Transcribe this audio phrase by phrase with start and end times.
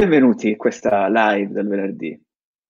[0.00, 2.18] Benvenuti in questa live del venerdì.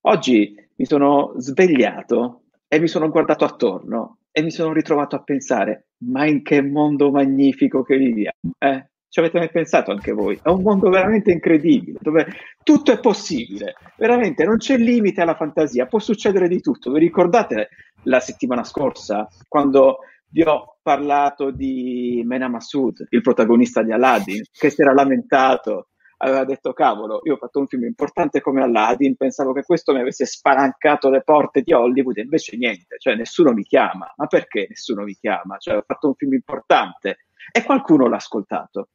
[0.06, 5.90] Oggi mi sono svegliato e mi sono guardato attorno e mi sono ritrovato a pensare,
[6.06, 8.90] ma in che mondo magnifico che viviamo, eh?
[9.08, 10.40] Ci avete mai pensato anche voi?
[10.42, 12.26] È un mondo veramente incredibile, dove
[12.64, 16.90] tutto è possibile, veramente non c'è limite alla fantasia, può succedere di tutto.
[16.90, 17.68] Vi ricordate
[18.06, 19.98] la settimana scorsa quando
[20.30, 25.89] vi ho parlato di Mena Massoud, il protagonista di Aladdin, che si era lamentato,
[26.22, 30.00] aveva detto cavolo, io ho fatto un film importante come Aladdin, pensavo che questo mi
[30.00, 34.66] avesse spalancato le porte di Hollywood, e invece niente, cioè nessuno mi chiama, ma perché
[34.68, 35.56] nessuno mi chiama?
[35.58, 37.18] Cioè ho fatto un film importante
[37.52, 38.88] e qualcuno l'ha ascoltato.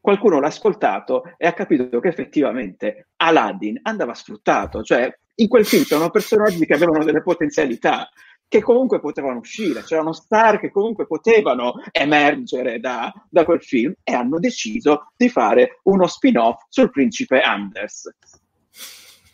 [0.00, 5.84] Qualcuno l'ha ascoltato e ha capito che effettivamente Aladdin andava sfruttato, cioè in quel film
[5.84, 8.08] c'erano personaggi che avevano delle potenzialità,
[8.48, 14.12] che comunque potevano uscire, c'erano star che comunque potevano emergere da, da, quel film e
[14.14, 18.14] hanno deciso di fare uno spin-off sul principe Anders.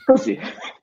[0.04, 0.38] Così.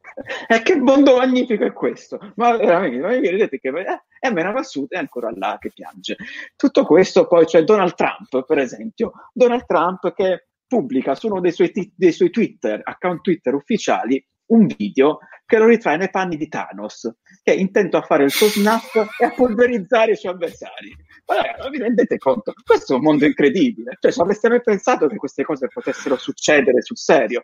[0.47, 2.17] E che mondo magnifico è questo?
[2.37, 3.71] Ma veramente, ma vi vedete che
[4.19, 6.15] è meno Massoud è ancora là che piange.
[6.55, 9.11] Tutto questo poi c'è Donald Trump, per esempio.
[9.31, 14.23] Donald Trump che pubblica su uno dei suoi, t- dei suoi Twitter, account Twitter ufficiali,
[14.47, 17.09] un video che lo ritrae nei panni di Thanos,
[17.41, 20.93] che è intento a fare il suo snap e a polverizzare i suoi avversari.
[21.25, 22.53] Ma ragazzi, vi rendete conto?
[22.65, 23.97] Questo è un mondo incredibile.
[23.99, 27.41] Cioè, se avreste mai pensato che queste cose potessero succedere sul serio?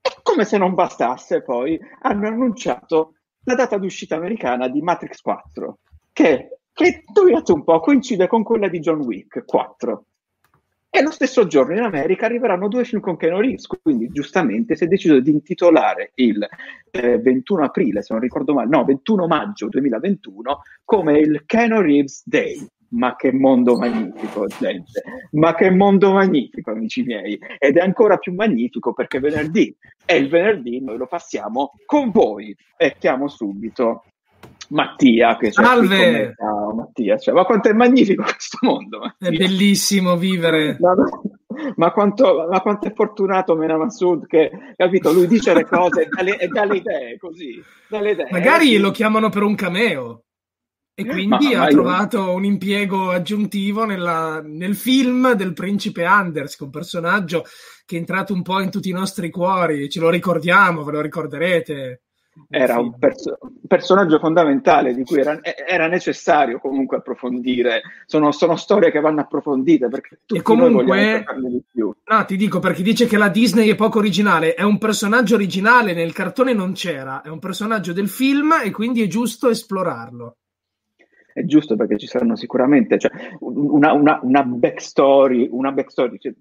[0.00, 5.78] E come se non bastasse, poi hanno annunciato la data d'uscita americana di Matrix 4,
[6.12, 10.06] che, che indovinate un po', coincide con quella di John Wick 4.
[10.94, 14.84] E lo stesso giorno in America arriveranno due film con Keanu Reeves, quindi giustamente si
[14.84, 16.46] è deciso di intitolare il
[16.90, 22.22] eh, 21 aprile, se non ricordo male, no, 21 maggio 2021, come il Keanu Reeves
[22.26, 22.66] Day.
[22.90, 25.02] Ma che mondo magnifico, gente!
[25.30, 27.38] Ma che mondo magnifico, amici miei!
[27.58, 29.74] Ed è ancora più magnifico perché venerdì
[30.04, 32.54] e il venerdì noi lo passiamo con voi.
[32.76, 34.02] E chiamo subito
[34.72, 36.34] Mattia che c'è Salve!
[36.36, 38.98] Ciao Mattia, cioè, ma quanto è magnifico questo mondo!
[39.00, 39.28] Mattia.
[39.28, 40.76] È bellissimo vivere.
[40.80, 40.94] Ma,
[41.76, 46.48] ma, quanto, ma quanto è fortunato Mena Massoud che, capito, lui dice le cose e
[46.48, 48.28] dà le idee così, dalle idee.
[48.30, 50.24] Magari lo chiamano per un cameo
[50.94, 52.34] e quindi ma, ha trovato io...
[52.34, 57.44] un impiego aggiuntivo nella, nel film del principe Anders, un personaggio
[57.84, 61.00] che è entrato un po' in tutti i nostri cuori, ce lo ricordiamo, ve lo
[61.02, 62.02] ricorderete.
[62.48, 67.82] Era un perso- personaggio fondamentale di cui era, era, necessario comunque approfondire.
[68.06, 71.94] Sono, sono, storie che vanno approfondite perché tutti e comunque, di più.
[72.04, 74.54] No, ti dico perché dice che la Disney è poco originale.
[74.54, 79.02] È un personaggio originale, nel cartone non c'era, è un personaggio del film e quindi
[79.02, 80.36] è giusto esplorarlo
[81.34, 83.10] è giusto perché ci saranno sicuramente cioè,
[83.40, 86.34] una, una, una, backstory, una backstory cioè,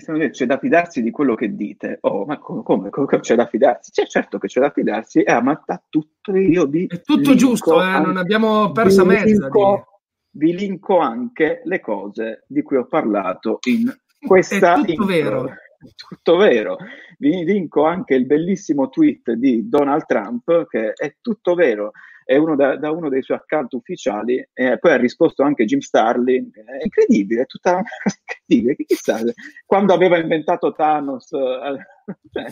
[0.00, 1.98] c'è da fidarsi di quello che dite.
[2.02, 3.90] Oh, ma come, come, come c'è da fidarsi?
[3.90, 7.82] C'è certo che c'è da fidarsi, eh, ma da tutto io vi È tutto giusto,
[7.82, 9.24] eh, non abbiamo persa vi mezza.
[9.24, 9.86] Linko,
[10.30, 15.06] vi linko anche le cose di cui ho parlato in questa È tutto intro.
[15.06, 15.50] vero.
[15.94, 16.76] Tutto vero.
[17.18, 21.92] Vi linko anche il bellissimo tweet di Donald Trump, che è tutto vero
[22.34, 26.50] uno da, da, uno dei suoi account ufficiali, eh, poi ha risposto anche Jim Starlin,
[26.52, 27.80] è incredibile, è tutta
[28.44, 29.20] incredibile, chissà,
[29.64, 31.86] quando aveva inventato Thanos, eh,
[32.32, 32.46] cioè,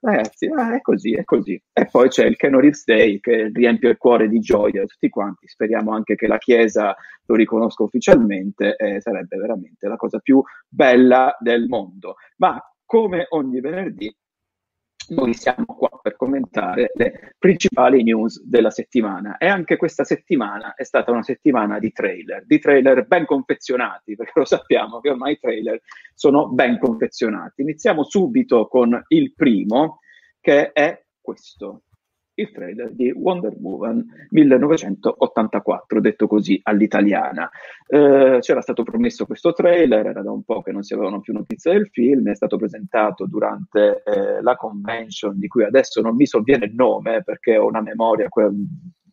[0.00, 1.62] ragazzi, è così, è così.
[1.72, 5.46] E poi c'è il Keanu Reeves Day che riempie il cuore di gioia tutti quanti,
[5.46, 11.66] speriamo anche che la Chiesa lo riconosca ufficialmente, sarebbe veramente la cosa più bella del
[11.68, 12.16] mondo.
[12.38, 14.12] Ma come ogni venerdì
[15.08, 20.84] noi siamo qua per commentare le principali news della settimana e anche questa settimana è
[20.84, 25.38] stata una settimana di trailer, di trailer ben confezionati, perché lo sappiamo che ormai i
[25.38, 25.80] trailer
[26.14, 27.60] sono ben confezionati.
[27.60, 29.98] Iniziamo subito con il primo,
[30.40, 31.82] che è questo
[32.40, 37.50] il trailer di Wonder Woman 1984, detto così all'italiana.
[37.86, 41.32] Eh, c'era stato promesso questo trailer, era da un po' che non si avevano più
[41.32, 46.26] notizie del film, è stato presentato durante eh, la convention di cui adesso non mi
[46.26, 48.28] sovviene il nome perché ho una memoria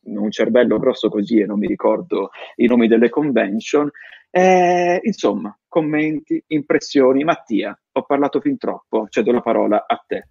[0.06, 3.90] un cervello grosso così e non mi ricordo i nomi delle convention.
[4.30, 7.24] Eh, insomma, commenti, impressioni.
[7.24, 10.28] Mattia, ho parlato fin troppo, cedo la parola a te.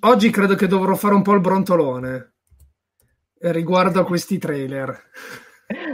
[0.00, 2.32] Oggi credo che dovrò fare un po' il brontolone
[3.40, 5.10] riguardo a questi trailer.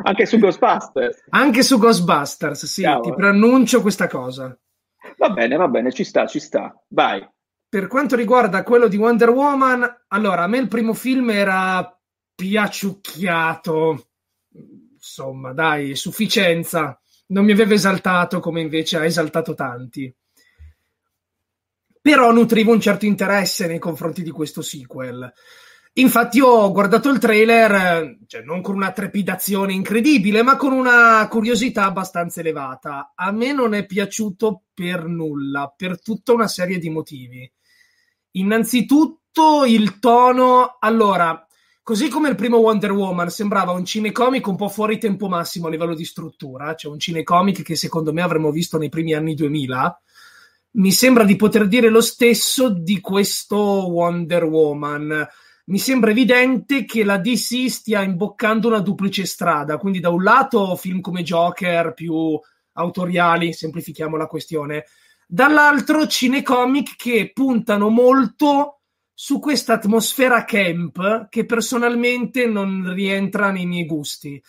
[0.03, 1.25] Anche su Ghostbusters.
[1.31, 3.01] Anche su Ghostbusters, sì, Ciao.
[3.01, 4.57] ti preannuncio questa cosa.
[5.19, 6.75] Va bene, va bene, ci sta, ci sta.
[6.89, 7.27] Vai.
[7.69, 12.01] Per quanto riguarda quello di Wonder Woman, allora, a me il primo film era
[12.35, 14.07] piaciucchiato.
[14.95, 16.99] Insomma, dai, sufficienza.
[17.27, 20.15] Non mi aveva esaltato come invece ha esaltato tanti.
[22.05, 25.33] Però nutrivo un certo interesse nei confronti di questo sequel.
[25.95, 31.87] Infatti ho guardato il trailer, cioè non con una trepidazione incredibile, ma con una curiosità
[31.87, 33.15] abbastanza elevata.
[33.15, 37.51] A me non è piaciuto per nulla, per tutta una serie di motivi.
[38.33, 41.47] Innanzitutto il tono, allora,
[41.83, 45.71] così come il primo Wonder Woman sembrava un cinecomic un po' fuori tempo massimo a
[45.71, 50.03] livello di struttura, cioè un cinecomic che secondo me avremmo visto nei primi anni 2000,
[50.75, 55.29] mi sembra di poter dire lo stesso di questo Wonder Woman
[55.67, 59.79] mi sembra evidente che la DC stia imboccando una duplice strada.
[59.79, 62.39] Quindi, da un lato, film come Joker più
[62.73, 64.85] autoriali, semplifichiamo la questione,
[65.27, 68.81] dall'altro, cinecomic che puntano molto
[69.15, 74.43] su questa atmosfera camp che personalmente non rientra nei miei gusti.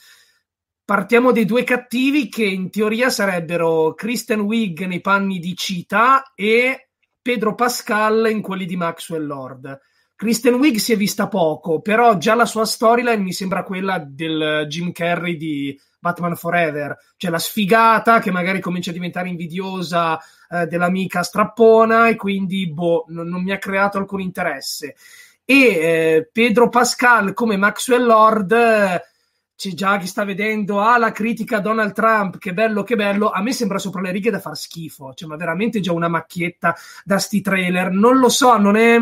[0.86, 6.90] Partiamo dai due cattivi che in teoria sarebbero Kristen Wiig nei panni di Cita e
[7.20, 9.80] Pedro Pascal in quelli di Maxwell Lord
[10.18, 14.66] Kristen Wiig si è vista poco, però già la sua storyline mi sembra quella del
[14.70, 20.18] Jim Carrey di Batman Forever, cioè la sfigata che magari comincia a diventare invidiosa
[20.50, 24.96] eh, dell'amica strappona e quindi boh, non, non mi ha creato alcun interesse.
[25.44, 28.56] E eh, Pedro Pascal come Maxwell Lord
[29.56, 33.30] c'è già chi sta vedendo ah la critica a Donald Trump che bello che bello
[33.30, 36.75] a me sembra sopra le righe da far schifo cioè ma veramente già una macchietta
[37.04, 38.98] da sti trailer non lo so non è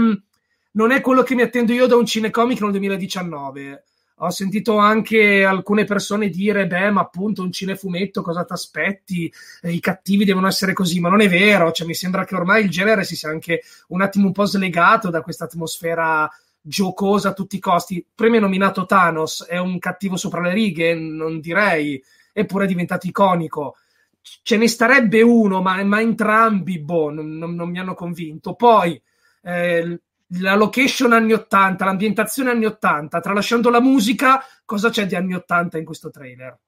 [0.75, 3.83] non è quello che mi attendo io da un cinecomic nel 2019.
[4.17, 9.31] Ho sentito anche alcune persone dire: Beh, ma appunto un cinefumetto, cosa ti aspetti?
[9.61, 11.71] Eh, I cattivi devono essere così, ma non è vero.
[11.71, 15.09] Cioè, mi sembra che ormai il genere si sia anche un attimo un po' slegato
[15.09, 16.29] da questa atmosfera
[16.63, 18.05] giocosa a tutti i costi.
[18.15, 20.95] Prima nominato Thanos, è un cattivo sopra le righe?
[20.95, 22.01] Non direi,
[22.31, 23.75] eppure è diventato iconico.
[24.21, 28.55] Ce ne starebbe uno, ma, ma entrambi, boh, non, non, non, mi hanno convinto.
[28.55, 28.99] Poi.
[29.41, 29.99] Eh,
[30.39, 35.77] la location anni 80, l'ambientazione anni 80, tralasciando la musica, cosa c'è di anni 80
[35.77, 36.59] in questo trailer?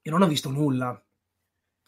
[0.00, 1.03] E non ho visto nulla.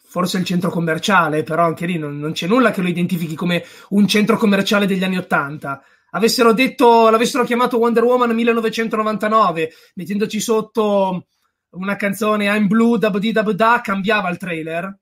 [0.09, 3.63] Forse il centro commerciale, però anche lì non, non c'è nulla che lo identifichi come
[3.89, 5.83] un centro commerciale degli anni 80.
[6.11, 11.27] Avessero detto, l'avessero chiamato Wonder Woman 1999, mettendoci sotto
[11.71, 14.97] una canzone I'm Blue, da da da, cambiava il trailer?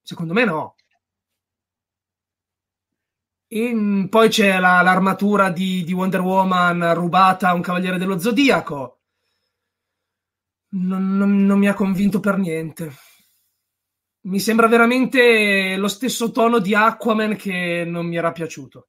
[0.00, 0.76] Secondo me no.
[3.48, 9.00] E poi c'è la, l'armatura di, di, Wonder Woman rubata a un cavaliere dello zodiaco.
[10.70, 12.94] Non, non, non, mi ha convinto per niente.
[14.24, 18.88] Mi sembra veramente lo stesso tono di Aquaman che non mi era piaciuto.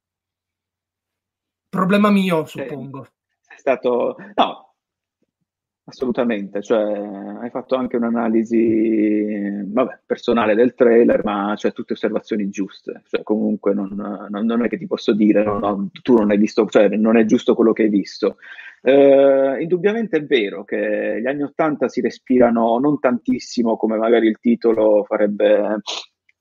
[1.69, 3.07] Problema mio, suppongo.
[3.47, 4.15] È stato.
[4.35, 4.62] No,
[5.85, 13.01] Assolutamente, cioè, hai fatto anche un'analisi vabbè, personale del trailer, ma cioè, tutte osservazioni giuste.
[13.09, 13.89] Cioè, comunque non,
[14.29, 17.17] non, non, è che ti posso dire, no, no, tu non hai visto, cioè, non
[17.17, 18.37] è giusto quello che hai visto.
[18.81, 24.39] Eh, indubbiamente è vero che gli anni Ottanta si respirano non tantissimo come magari il
[24.39, 25.79] titolo farebbe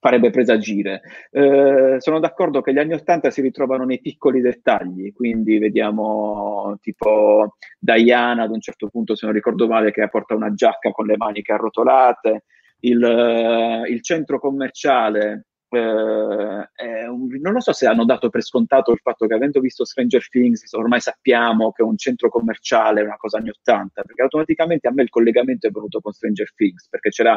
[0.02, 1.00] farebbe presagire.
[1.30, 7.54] Eh, sono d'accordo che gli anni Ottanta si ritrovano nei piccoli dettagli, quindi vediamo tipo
[7.78, 11.16] Diana ad un certo punto, se non ricordo male, che porta una giacca con le
[11.16, 12.42] maniche arrotolate,
[12.80, 15.46] il, il centro commerciale
[15.78, 19.84] eh, un, non lo so se hanno dato per scontato il fatto che avendo visto
[19.84, 24.88] Stranger Things ormai sappiamo che un centro commerciale è una cosa anni 80 perché automaticamente
[24.88, 27.36] a me il collegamento è venuto con Stranger Things perché c'era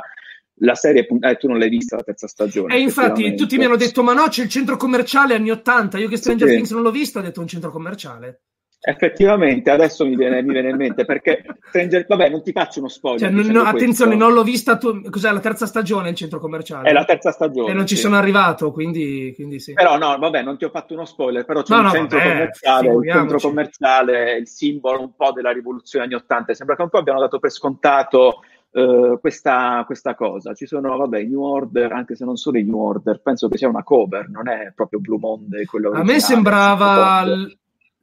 [0.60, 3.77] la serie eh, tu non l'hai vista la terza stagione e infatti tutti mi hanno
[3.77, 6.54] detto ma no c'è il centro commerciale anni 80 io che Stranger sì.
[6.56, 8.42] Things non l'ho visto ho detto un centro commerciale
[8.88, 12.05] Effettivamente, adesso mi viene, mi viene, in mente perché Stranger...
[12.08, 13.20] Vabbè, non ti faccio uno spoiler.
[13.20, 14.77] Cioè, non, no, attenzione, non l'ho vista.
[14.77, 15.01] Tu...
[15.10, 16.89] Cos'è la terza stagione il centro commerciale?
[16.89, 17.72] È la terza stagione.
[17.72, 19.74] E non ci sono arrivato, quindi, quindi sì.
[19.74, 21.46] Però, no, vabbè, non ti ho fatto uno spoiler.
[21.46, 25.32] Però c'è no, un no, centro vabbè, commerciale, il centro commerciale, il simbolo un po'
[25.32, 26.53] della rivoluzione anni Ottanta.
[26.53, 28.41] Sembra che un po' abbiano dato per scontato.
[28.75, 30.53] Uh, questa, questa, cosa.
[30.53, 33.58] Ci sono, vabbè, i New Order, anche se non sono i New Order, penso che
[33.58, 37.24] sia una cover, non è proprio Blue Monday quello A me sembrava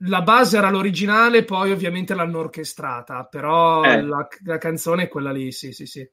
[0.04, 4.02] la base era l'originale, poi ovviamente l'hanno orchestrata, però Eh.
[4.02, 6.08] la, la canzone è quella lì, sì, sì, sì.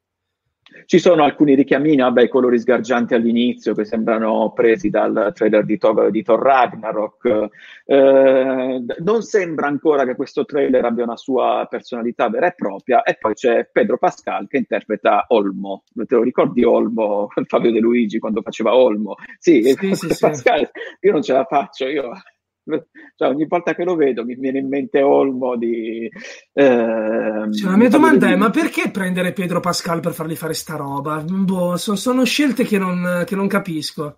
[0.85, 5.79] Ci sono alcuni richiamini, vabbè, i colori sgargianti all'inizio che sembrano presi dal trailer di
[5.79, 7.47] Thor, di Thor Ragnarok.
[7.85, 13.01] Eh, non sembra ancora che questo trailer abbia una sua personalità vera e propria.
[13.01, 15.85] E poi c'è Pedro Pascal che interpreta Olmo.
[16.05, 19.15] Te lo ricordi Olmo, Fabio De Luigi quando faceva Olmo?
[19.39, 20.07] Sì, sì, sì.
[20.19, 20.69] Pascal,
[20.99, 22.11] io non ce la faccio, io
[23.15, 26.09] cioè, ogni volta che lo vedo mi viene in mente Olmo di...
[26.53, 30.53] ehm, Cioè, la mia domanda De è: ma perché prendere Pedro Pascal per fargli fare
[30.53, 31.23] sta roba?
[31.27, 34.17] Boh, so- sono scelte che non, che non capisco.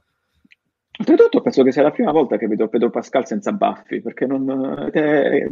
[0.99, 4.89] Oltretutto penso che sia la prima volta che vedo Pedro Pascal senza baffi, perché non,
[4.93, 5.49] eh,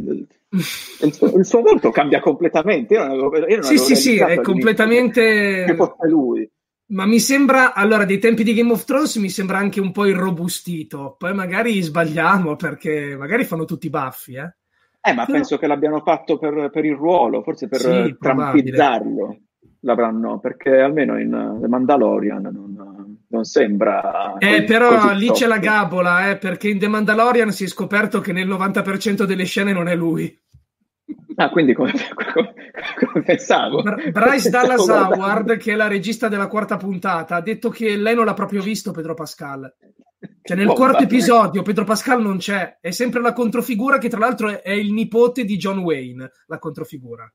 [0.50, 2.94] il, suo, il suo volto cambia completamente.
[2.94, 5.64] Io non avevo, io non Sì, sì, sì, è completamente.
[5.66, 6.48] Che fosse lui.
[6.90, 10.06] Ma mi sembra, allora, dei tempi di Game of Thrones mi sembra anche un po'
[10.06, 11.14] irrobustito.
[11.18, 14.52] Poi magari sbagliamo perché magari fanno tutti baffi, eh.
[15.02, 19.36] Eh, ma Però- penso che l'abbiano fatto per, per il ruolo, forse per Sì, trampizzarlo.
[19.82, 24.34] L'avranno, perché almeno in The Mandalorian non, non sembra.
[24.36, 27.66] Eh, così- però così lì c'è la gabola, eh, perché in The Mandalorian si è
[27.66, 30.36] scoperto che nel 90% delle scene non è lui.
[31.40, 31.92] Ah, quindi come,
[32.34, 32.54] come-
[33.00, 33.82] come pensavo.
[33.82, 35.14] Br- Bryce Dallas guardando.
[35.14, 38.60] Howard, che è la regista della quarta puntata, ha detto che lei non l'ha proprio
[38.60, 39.74] visto Pedro Pascal.
[40.42, 40.80] Cioè, nel Bomba.
[40.80, 44.92] quarto episodio Pedro Pascal non c'è, è sempre la controfigura che tra l'altro è, il
[44.92, 47.32] nipote di John Wayne, la controfigura.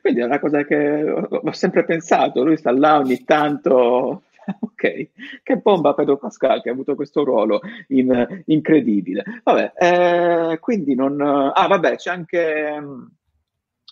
[0.00, 4.22] Quindi è una cosa che ho sempre pensato, lui sta là ogni tanto,
[4.60, 5.10] ok,
[5.42, 9.22] che bomba Pedro Pascal che ha avuto questo ruolo in- incredibile.
[9.42, 11.20] Vabbè, eh, quindi non...
[11.20, 12.82] Ah, vabbè, c'è anche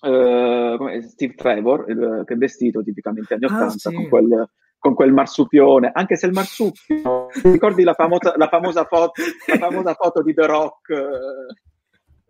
[0.02, 3.94] eh, come- Steve Trevor, il- che è vestito tipicamente anni Ah, 80 sì.
[3.94, 4.50] con quel...
[4.82, 9.94] Con quel marsupione, anche se il marsupio, ricordi la famosa, la famosa foto, la famosa
[9.94, 10.92] foto di The Rock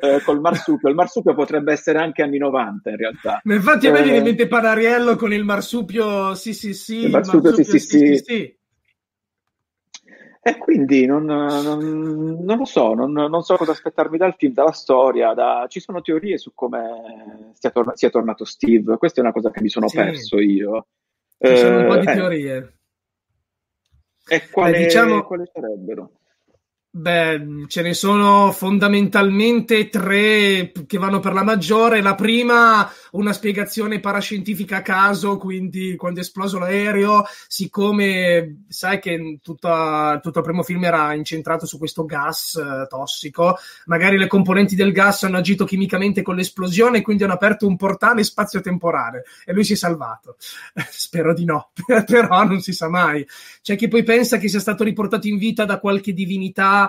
[0.03, 0.89] eh, eh, col marsupio?
[0.89, 3.41] Il marsupio potrebbe essere anche anni 90 in realtà.
[3.45, 7.05] Ma infatti a me Eh, viene in mente Panariello con il marsupio, sì sì sì,
[7.05, 8.17] Il marsupio, sì, sì, sì.
[8.17, 8.57] sì.
[10.45, 14.73] E quindi non, non- non lo so, non, non so cosa aspettarmi dal film, dalla
[14.73, 15.35] storia.
[15.35, 18.97] da- Ci sono teorie su come sia, torna- sia tornato Steve.
[18.97, 19.97] Questa è una cosa che mi sono Sì.
[19.97, 20.87] perso io.
[21.39, 22.73] Ci sono un po' di Eh, teorie.
[24.27, 26.11] E quale, Beh, diciamo- quale sarebbero?
[26.95, 32.03] Beh, ce ne sono fondamentalmente tre che vanno per la maggiore.
[32.03, 39.39] La prima, una spiegazione parascientifica a caso, quindi quando è esploso l'aereo, siccome sai che
[39.43, 43.57] tutta- tutto il primo film era incentrato su questo gas eh, tossico,
[43.87, 47.77] magari le componenti del gas hanno agito chimicamente con l'esplosione e quindi hanno aperto un
[47.77, 50.37] portale spazio-temporale e lui si è salvato.
[50.91, 51.71] Spero di no,
[52.05, 53.27] però non si sa mai.
[53.63, 56.81] C'è chi poi pensa che sia stato riportato in vita da qualche divinità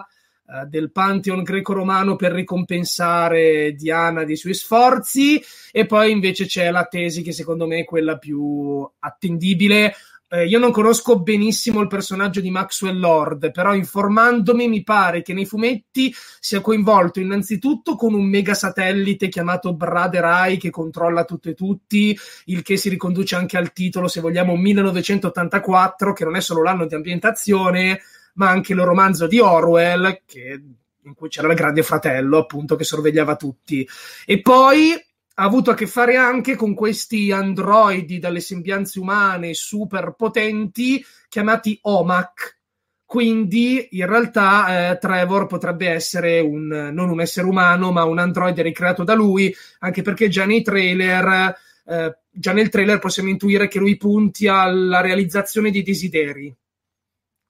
[0.45, 6.85] eh, del Pantheon greco-romano per ricompensare Diana dei suoi sforzi, e poi invece c'è la
[6.85, 9.95] tesi che secondo me è quella più attendibile.
[10.33, 15.31] Eh, io non conosco benissimo il personaggio di Maxwell Lord, però informandomi mi pare che
[15.31, 21.53] nei fumetti sia coinvolto innanzitutto con un megasatellite chiamato Brother Eye che controlla tutto e
[21.53, 26.63] tutti, il che si riconduce anche al titolo, se vogliamo, 1984, che non è solo
[26.63, 28.01] l'anno di ambientazione,
[28.33, 30.61] ma anche il romanzo di Orwell, che-
[31.05, 33.87] in cui c'era il grande fratello, appunto, che sorvegliava tutti.
[34.25, 34.93] E poi
[35.35, 41.77] ha avuto a che fare anche con questi androidi dalle sembianze umane super potenti chiamati
[41.81, 42.59] OMAC.
[43.05, 48.63] Quindi in realtà eh, Trevor potrebbe essere un, non un essere umano, ma un androide
[48.63, 53.77] ricreato da lui, anche perché già nei trailer, eh, già nel trailer possiamo intuire che
[53.79, 56.55] lui punti alla realizzazione dei desideri.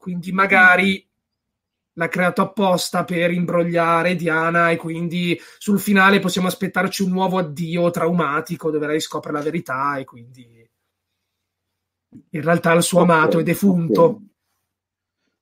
[0.03, 1.09] Quindi magari
[1.93, 7.89] l'ha creato apposta per imbrogliare Diana e quindi sul finale possiamo aspettarci un nuovo addio
[7.89, 10.69] traumatico dove lei scopre la verità e quindi
[12.31, 14.21] in realtà il suo amato è defunto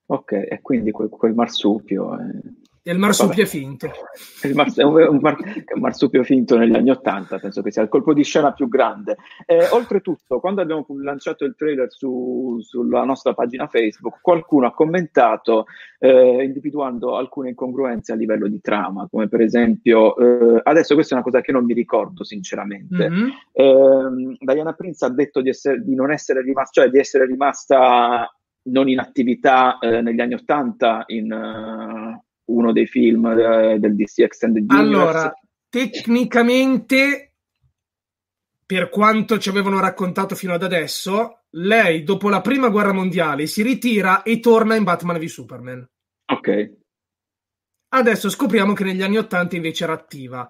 [0.05, 0.31] ok.
[0.31, 2.15] E quindi quel, quel marsupio.
[2.15, 3.45] è- il marsupio Vabbè.
[3.45, 3.91] finto.
[4.43, 7.83] Il mars- è un, mar- è un marsupio finto negli anni Ottanta, penso che sia
[7.83, 9.17] il colpo di scena più grande.
[9.45, 15.65] Eh, oltretutto, quando abbiamo lanciato il trailer su- sulla nostra pagina Facebook, qualcuno ha commentato
[15.99, 21.17] eh, individuando alcune incongruenze a livello di trama, come per esempio, eh, adesso questa è
[21.17, 23.09] una cosa che non mi ricordo sinceramente.
[23.09, 23.29] Mhm.
[23.53, 28.27] Ehm, Diana Prince ha detto di, essere- di non essere rimasta, cioè di essere rimasta
[28.63, 34.19] non in attività eh, negli anni Ottanta in eh, uno dei film eh, del DC
[34.19, 34.97] Extended Universe.
[34.97, 35.33] Allora,
[35.69, 37.35] tecnicamente,
[38.65, 43.61] per quanto ci avevano raccontato fino ad adesso, lei dopo la prima guerra mondiale si
[43.61, 45.89] ritira e torna in Batman v Superman.
[46.25, 46.79] Ok,
[47.93, 50.49] Adesso scopriamo che negli anni 80 invece era attiva.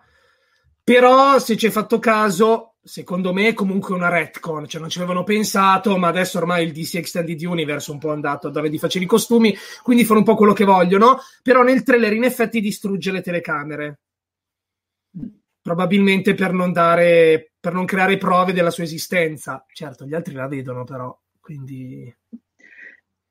[0.84, 4.98] Però, se ci hai fatto caso, secondo me è comunque una retcon, cioè non ci
[4.98, 8.70] avevano pensato, ma adesso ormai il DC Extended Universe è un po' andato a dare
[8.70, 12.24] di facere i costumi, quindi fanno un po' quello che vogliono, però nel trailer in
[12.24, 14.00] effetti distrugge le telecamere.
[15.62, 19.64] Probabilmente per non dare, per non creare prove della sua esistenza.
[19.72, 22.14] Certo, gli altri la vedono però, quindi...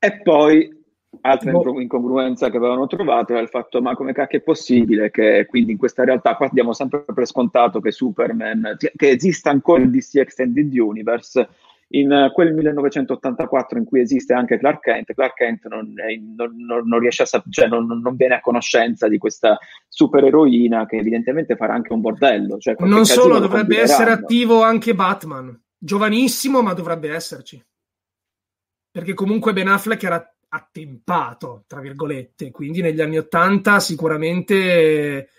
[0.02, 0.79] E poi
[1.22, 1.80] Altra boh.
[1.80, 5.78] incongruenza che avevano trovato è il fatto: ma come cacchio è possibile che quindi in
[5.78, 10.72] questa realtà qua diamo sempre per scontato che Superman, che esista ancora il DC Extended
[10.72, 11.48] Universe,
[11.92, 15.92] in quel 1984 in cui esiste anche Clark Kent, Clark Kent non,
[16.36, 20.98] non, non, non riesce a sap- cioè non, viene a conoscenza di questa supereroina che
[20.98, 22.58] evidentemente farà anche un bordello.
[22.58, 27.60] Cioè non solo, dovrebbe essere attivo anche Batman, giovanissimo, ma dovrebbe esserci.
[28.92, 32.50] Perché comunque Ben Affleck era attempato, tra virgolette.
[32.50, 35.30] Quindi negli anni Ottanta sicuramente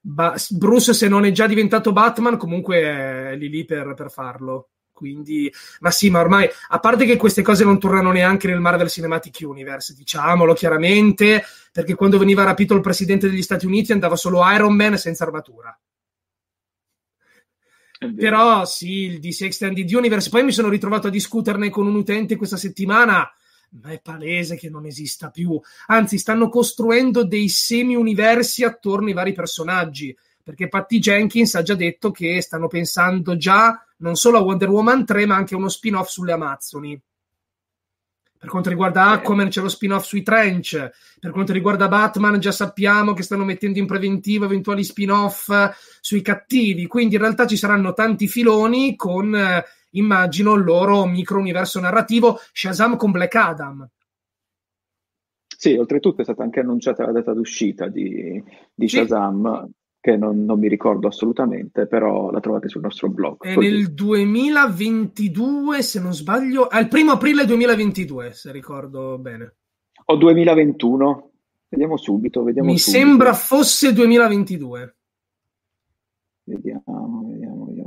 [0.00, 4.70] ba- Bruce, se non è già diventato Batman, comunque è lì lì per, per farlo.
[4.92, 8.88] Quindi, ma sì, ma ormai, a parte che queste cose non tornano neanche nel Marvel
[8.88, 11.42] Cinematic Universe, diciamolo chiaramente,
[11.72, 15.76] perché quando veniva rapito il presidente degli Stati Uniti andava solo Iron Man senza armatura.
[18.16, 22.36] Però sì, il DC Extended Universe, poi mi sono ritrovato a discuterne con un utente
[22.36, 23.28] questa settimana
[23.80, 25.60] ma è palese che non esista più.
[25.86, 30.16] Anzi, stanno costruendo dei semi-universi attorno ai vari personaggi.
[30.42, 35.06] Perché Patty Jenkins ha già detto che stanno pensando già non solo a Wonder Woman
[35.06, 37.00] 3, ma anche a uno spin-off sulle Amazzoni.
[38.44, 43.14] Per quanto riguarda Aquaman c'è lo spin-off sui Trench, per quanto riguarda Batman già sappiamo
[43.14, 45.50] che stanno mettendo in preventivo eventuali spin-off
[46.02, 51.38] sui cattivi, quindi in realtà ci saranno tanti filoni con eh, immagino il loro micro
[51.38, 53.88] universo narrativo Shazam con Black Adam.
[55.56, 58.42] Sì, oltretutto è stata anche annunciata la data d'uscita di,
[58.74, 58.98] di sì.
[58.98, 63.42] Shazam, che non, non, mi ricordo assolutamente, però la trovate sul nostro blog.
[63.42, 63.70] È così.
[63.70, 69.54] nel 2022, se non sbaglio, al primo aprile 2022, se ricordo bene.
[70.04, 71.30] O 2021,
[71.68, 72.42] vediamo subito.
[72.42, 73.02] Vediamo mi subito.
[73.02, 74.96] sembra fosse 2022.
[76.44, 77.84] Vediamo, vediamo, vediamo.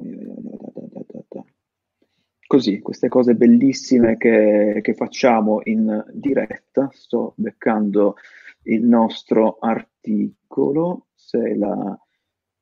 [2.47, 6.89] Così, queste cose bellissime che, che facciamo in diretta.
[6.93, 8.15] Sto beccando
[8.63, 11.99] il nostro articolo, se la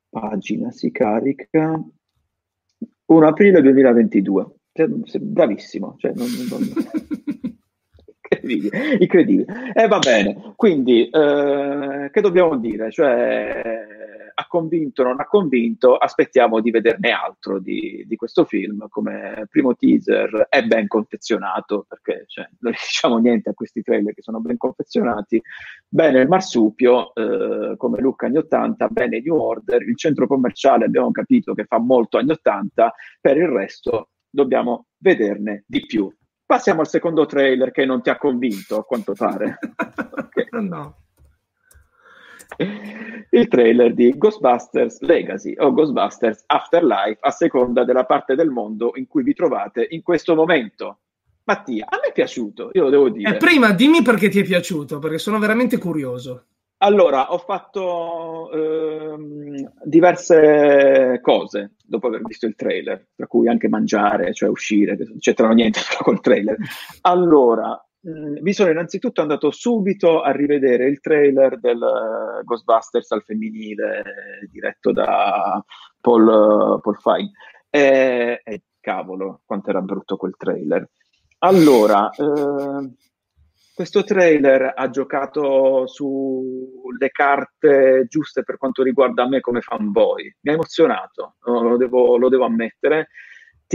[0.09, 1.79] pagina si carica.
[3.05, 4.45] 1 aprile 2022.
[4.71, 5.95] Cioè, bravissimo.
[5.99, 6.61] Cioè, non, non...
[8.45, 9.71] incredibile, incredibile.
[9.73, 12.91] E eh, va bene, quindi eh, che dobbiamo dire?
[12.91, 13.94] Cioè,
[14.55, 18.87] convinto, non ha convinto, aspettiamo di vederne altro di, di questo film.
[18.87, 24.21] Come primo teaser è ben confezionato, perché cioè, non diciamo niente a questi trailer che
[24.21, 25.41] sono ben confezionati.
[25.87, 31.11] Bene il marsupio, eh, come look anni 80, bene New Order, il centro commerciale abbiamo
[31.11, 36.09] capito che fa molto anni 80, per il resto dobbiamo vederne di più.
[36.45, 39.57] Passiamo al secondo trailer che non ti ha convinto, a quanto pare.
[40.15, 40.47] okay.
[40.61, 41.04] No
[42.57, 49.07] il trailer di Ghostbusters Legacy o Ghostbusters Afterlife a seconda della parte del mondo in
[49.07, 50.99] cui vi trovate in questo momento.
[51.43, 53.35] Mattia, a me è piaciuto, io lo devo dire.
[53.35, 56.45] Eh, prima dimmi perché ti è piaciuto, perché sono veramente curioso.
[56.77, 64.33] Allora, ho fatto ehm, diverse cose dopo aver visto il trailer, tra cui anche mangiare,
[64.33, 66.57] cioè uscire, c'entrano niente col trailer.
[67.01, 74.47] Allora, mi sono innanzitutto andato subito a rivedere il trailer del uh, Ghostbusters al femminile
[74.51, 75.63] diretto da
[75.99, 77.29] Paul, Paul Feig.
[77.69, 80.87] E, e, cavolo quanto era brutto quel trailer.
[81.39, 82.93] Allora uh,
[83.73, 90.35] questo trailer ha giocato sulle carte giuste per quanto riguarda me come fanboy.
[90.41, 93.07] Mi ha emozionato lo devo, lo devo ammettere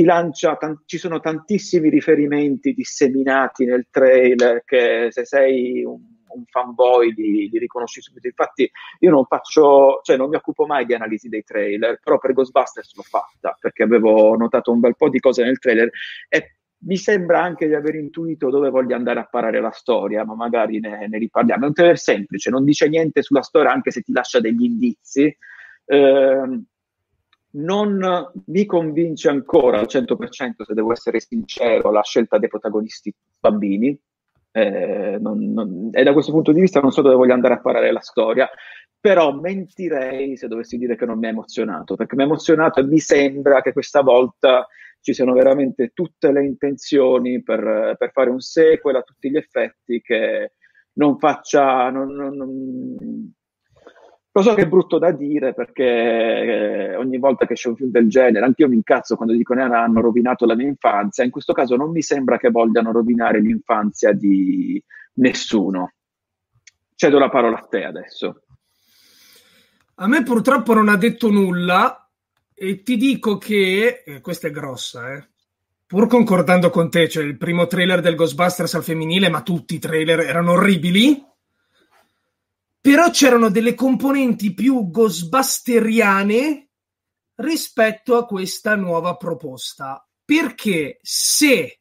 [0.01, 6.45] ti lancia, t- ci sono tantissimi riferimenti disseminati nel trailer che se sei un, un
[6.47, 8.27] fanboy li, li, riconosci subito.
[8.27, 12.33] Infatti io non faccio, cioè non mi occupo mai di analisi dei trailer, però per
[12.33, 15.91] Ghostbusters l'ho fatta perché avevo notato un bel po' di cose nel trailer
[16.29, 20.35] e mi sembra anche di aver intuito dove voglia andare a parare la storia, ma
[20.35, 21.65] magari ne, ne riparliamo.
[21.65, 25.37] È un trailer semplice, non dice niente sulla storia anche se ti lascia degli indizi.
[25.85, 26.63] Eh,
[27.53, 33.99] non mi convince ancora al 100%, se devo essere sincero, la scelta dei protagonisti bambini.
[34.53, 37.61] Eh, non, non, e da questo punto di vista non so dove voglio andare a
[37.61, 38.49] parare la storia,
[38.99, 42.85] però mentirei se dovessi dire che non mi ha emozionato, perché mi ha emozionato e
[42.85, 44.67] mi sembra che questa volta
[45.01, 50.01] ci siano veramente tutte le intenzioni per, per fare un sequel a tutti gli effetti
[50.03, 50.53] che
[50.95, 52.11] non faccia, non,
[54.33, 57.91] Lo so che è brutto da dire perché eh, ogni volta che c'è un film
[57.91, 61.25] del genere, anche io mi incazzo quando dicono che hanno rovinato la mia infanzia.
[61.25, 64.81] In questo caso non mi sembra che vogliano rovinare l'infanzia di
[65.15, 65.95] nessuno.
[66.95, 68.43] Cedo la parola a te adesso.
[69.97, 72.09] A me purtroppo non ha detto nulla
[72.55, 75.29] e ti dico che, eh, questa è grossa, eh,
[75.87, 79.79] pur concordando con te, cioè il primo trailer del Ghostbusters al femminile, ma tutti i
[79.81, 81.21] trailer erano orribili
[82.81, 86.71] però c'erano delle componenti più ghostbusteriane
[87.37, 90.07] rispetto a questa nuova proposta.
[90.25, 91.81] Perché se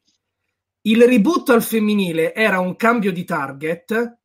[0.82, 4.18] il reboot al femminile era un cambio di target,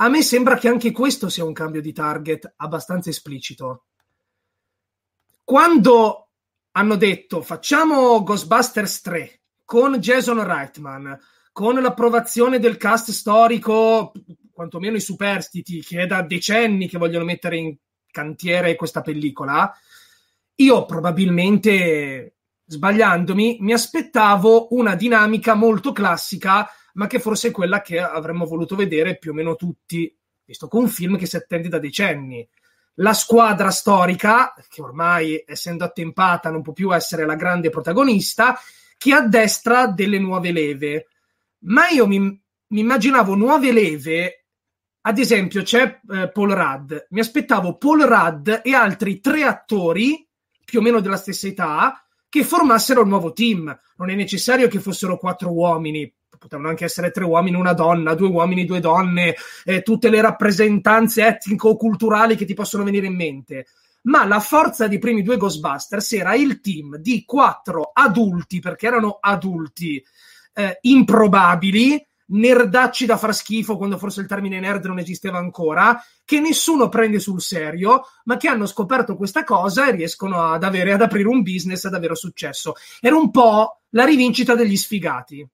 [0.00, 3.86] a me sembra che anche questo sia un cambio di target abbastanza esplicito.
[5.42, 6.30] Quando
[6.72, 11.18] hanno detto facciamo Ghostbusters 3 con Jason Reitman,
[11.58, 14.12] con l'approvazione del cast storico
[14.52, 17.74] quantomeno i superstiti, che è da decenni che vogliono mettere in
[18.12, 19.76] cantiere questa pellicola,
[20.54, 27.98] io probabilmente, sbagliandomi, mi aspettavo una dinamica molto classica, ma che forse è quella che
[27.98, 31.80] avremmo voluto vedere più o meno tutti, visto che un film che si attende da
[31.80, 32.48] decenni.
[33.00, 38.56] La squadra storica, che ormai essendo attempata non può più essere la grande protagonista,
[38.96, 41.06] che addestra delle nuove leve.
[41.60, 44.38] Ma io mi, mi immaginavo nuove leve
[45.08, 46.92] ad esempio, c'è eh, Paul Rudd.
[47.10, 50.28] Mi aspettavo Paul Rudd e altri tre attori,
[50.64, 53.74] più o meno della stessa età, che formassero il nuovo team.
[53.96, 58.28] Non è necessario che fossero quattro uomini, potevano anche essere tre uomini, una donna, due
[58.28, 63.66] uomini, due donne, eh, tutte le rappresentanze etnico-culturali che ti possono venire in mente.
[64.02, 69.16] Ma la forza dei primi due Ghostbusters era il team di quattro adulti, perché erano
[69.20, 70.04] adulti
[70.58, 76.40] eh, improbabili, nerdacci da far schifo quando forse il termine nerd non esisteva ancora, che
[76.40, 81.00] nessuno prende sul serio, ma che hanno scoperto questa cosa e riescono ad avere, ad
[81.00, 82.74] aprire un business ad avere successo.
[83.00, 85.48] Era un po' la rivincita degli sfigati.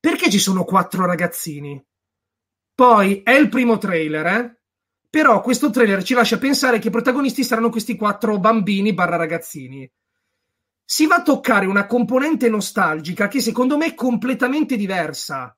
[0.00, 1.82] Perché ci sono quattro ragazzini?
[2.74, 4.60] Poi è il primo trailer, eh?
[5.08, 9.88] Però questo trailer ci lascia pensare che i protagonisti saranno questi quattro bambini barra ragazzini
[10.88, 15.54] si va a toccare una componente nostalgica che secondo me è completamente diversa.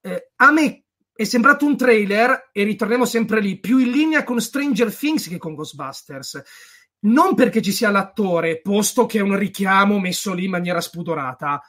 [0.00, 4.40] Eh, a me è sembrato un trailer, e ritorniamo sempre lì, più in linea con
[4.40, 6.42] Stranger Things che con Ghostbusters.
[7.00, 11.60] Non perché ci sia l'attore, posto che è un richiamo messo lì in maniera spudorata,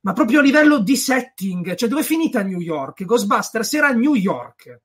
[0.00, 3.04] ma proprio a livello di setting, cioè dove è finita New York?
[3.04, 4.80] Ghostbusters era New York.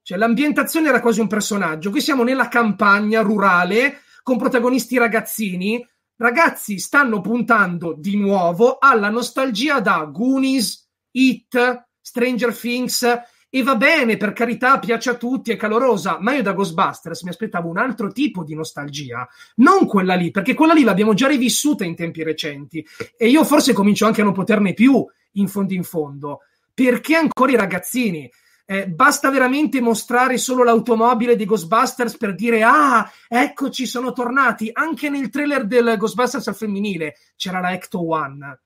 [0.00, 1.90] Cioè l'ambientazione era quasi un personaggio.
[1.90, 5.84] Qui siamo nella campagna rurale con protagonisti ragazzini
[6.18, 13.06] ragazzi stanno puntando di nuovo alla nostalgia da Goonies, It, Stranger Things.
[13.50, 17.30] E va bene, per carità, piace a tutti, è calorosa, ma io da Ghostbusters mi
[17.30, 19.26] aspettavo un altro tipo di nostalgia,
[19.56, 22.86] non quella lì, perché quella lì l'abbiamo già rivissuta in tempi recenti.
[23.16, 25.02] E io forse comincio anche a non poterne più
[25.32, 26.40] in fondo in fondo,
[26.74, 28.30] perché ancora i ragazzini
[28.70, 34.68] eh, basta veramente mostrare solo l'automobile di Ghostbusters per dire ah, eccoci, sono tornati.
[34.70, 38.60] Anche nel trailer del Ghostbusters al femminile c'era la Ecto One,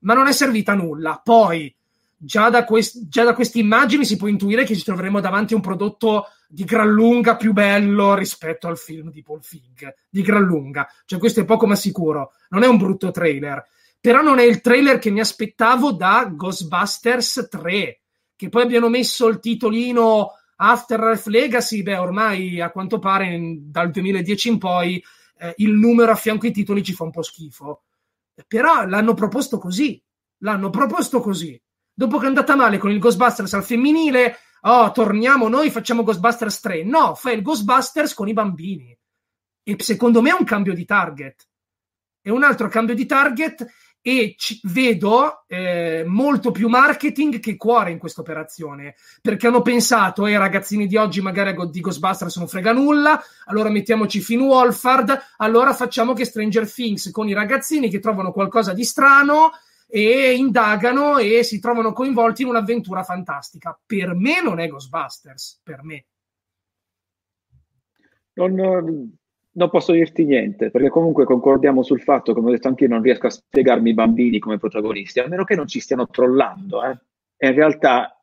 [0.00, 1.22] ma non è servita a nulla.
[1.24, 1.74] Poi,
[2.14, 5.56] già da, quest- già da queste immagini si può intuire che ci troveremo davanti a
[5.56, 10.42] un prodotto di gran lunga più bello rispetto al film di Paul Fig, di gran
[10.42, 10.86] lunga.
[11.06, 12.32] Cioè, questo è poco ma sicuro.
[12.50, 13.66] Non è un brutto trailer.
[13.98, 18.00] Però non è il trailer che mi aspettavo da Ghostbusters 3
[18.38, 24.48] che poi abbiano messo il titolino Afterlife Legacy, beh, ormai a quanto pare dal 2010
[24.48, 25.04] in poi
[25.38, 27.82] eh, il numero a fianco ai titoli ci fa un po' schifo.
[28.46, 30.00] Però l'hanno proposto così,
[30.38, 31.60] l'hanno proposto così.
[31.92, 36.60] Dopo che è andata male con il Ghostbusters al femminile, oh, torniamo noi, facciamo Ghostbusters
[36.60, 36.84] 3.
[36.84, 38.96] No, fai il Ghostbusters con i bambini.
[39.64, 41.48] E secondo me è un cambio di target.
[42.20, 43.66] È un altro cambio di target
[44.08, 50.26] e ci, vedo eh, molto più marketing che cuore in questa operazione perché hanno pensato
[50.26, 55.74] eh ragazzini di oggi magari di Ghostbusters non frega nulla allora mettiamoci Finn Wolfhard allora
[55.74, 59.50] facciamo che Stranger Things con i ragazzini che trovano qualcosa di strano
[59.86, 63.78] e indagano e si trovano coinvolti in un'avventura fantastica.
[63.86, 66.04] Per me non è Ghostbusters per me.
[68.34, 69.16] Non,
[69.58, 73.02] non posso dirti niente, perché comunque concordiamo sul fatto, come ho detto anche io, non
[73.02, 76.84] riesco a spiegarmi i bambini come protagonisti, a meno che non ci stiano trollando.
[76.84, 76.96] Eh.
[77.36, 78.16] E in realtà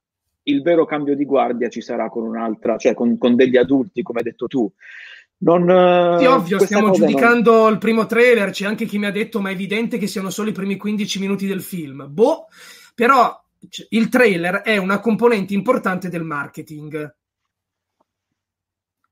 [0.44, 4.20] il vero cambio di guardia ci sarà con un'altra, cioè con, con degli adulti, come
[4.20, 4.72] hai detto tu.
[5.38, 7.74] Non, sì, ovvio, stiamo giudicando non...
[7.74, 10.50] il primo trailer, c'è anche chi mi ha detto ma è evidente che siano solo
[10.50, 12.08] i primi 15 minuti del film.
[12.10, 12.48] Boh,
[12.96, 13.38] però
[13.90, 17.14] il trailer è una componente importante del marketing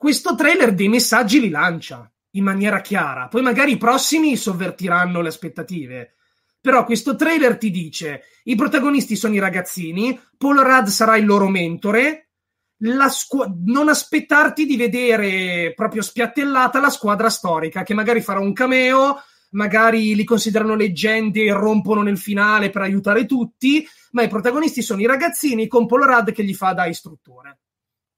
[0.03, 3.27] questo trailer dei messaggi li lancia in maniera chiara.
[3.27, 6.15] Poi magari i prossimi sovvertiranno le aspettative.
[6.61, 11.47] Però questo trailer ti dice: i protagonisti sono i ragazzini, Paul Rudd sarà il loro
[11.49, 12.29] mentore.
[13.09, 19.21] Squ- non aspettarti di vedere proprio spiattellata la squadra storica che magari farà un cameo,
[19.51, 24.99] magari li considerano leggende e rompono nel finale per aiutare tutti, ma i protagonisti sono
[24.99, 27.59] i ragazzini con Paul Rudd che gli fa da istruttore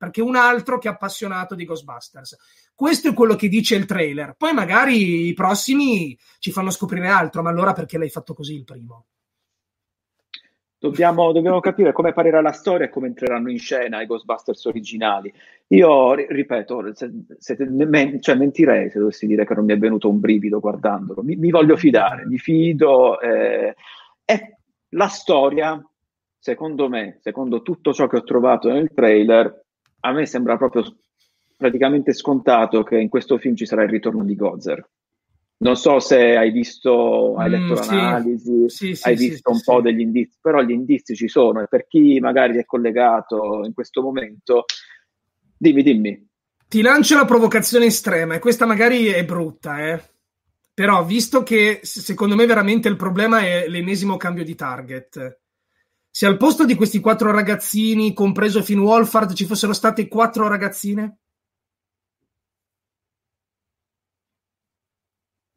[0.06, 2.38] perché un altro che è appassionato di Ghostbusters.
[2.76, 4.36] Questo è quello che dice il trailer.
[4.38, 8.64] Poi magari i prossimi ci fanno scoprire altro, ma allora perché l'hai fatto così il
[8.64, 9.06] primo?
[10.78, 15.34] Dobbiamo, dobbiamo capire come parerà la storia e come entreranno in scena i Ghostbusters originali.
[15.70, 20.08] Io ripeto, se, se, men- cioè, mentirei se dovessi dire che non mi è venuto
[20.08, 21.24] un brivido guardandolo.
[21.24, 23.20] Mi, mi voglio fidare, mi fido.
[23.20, 23.74] Eh,
[24.24, 24.58] e
[24.90, 25.84] la storia,
[26.38, 29.65] secondo me, secondo tutto ciò che ho trovato nel trailer,
[30.06, 30.84] a me sembra proprio
[31.58, 34.88] praticamente scontato che in questo film ci sarà il ritorno di Gozer.
[35.58, 39.62] Non so se hai visto, hai letto mm, l'analisi, sì, sì, hai sì, visto un
[39.64, 43.74] po' degli indizi, però gli indizi ci sono e per chi magari è collegato in
[43.74, 44.66] questo momento,
[45.58, 46.28] dimmi, dimmi.
[46.68, 50.04] Ti lancio la provocazione estrema e questa magari è brutta, eh?
[50.74, 55.40] però visto che secondo me veramente il problema è l'ennesimo cambio di target
[56.16, 61.18] se al posto di questi quattro ragazzini, compreso Finn Wolfhard, ci fossero state quattro ragazzine?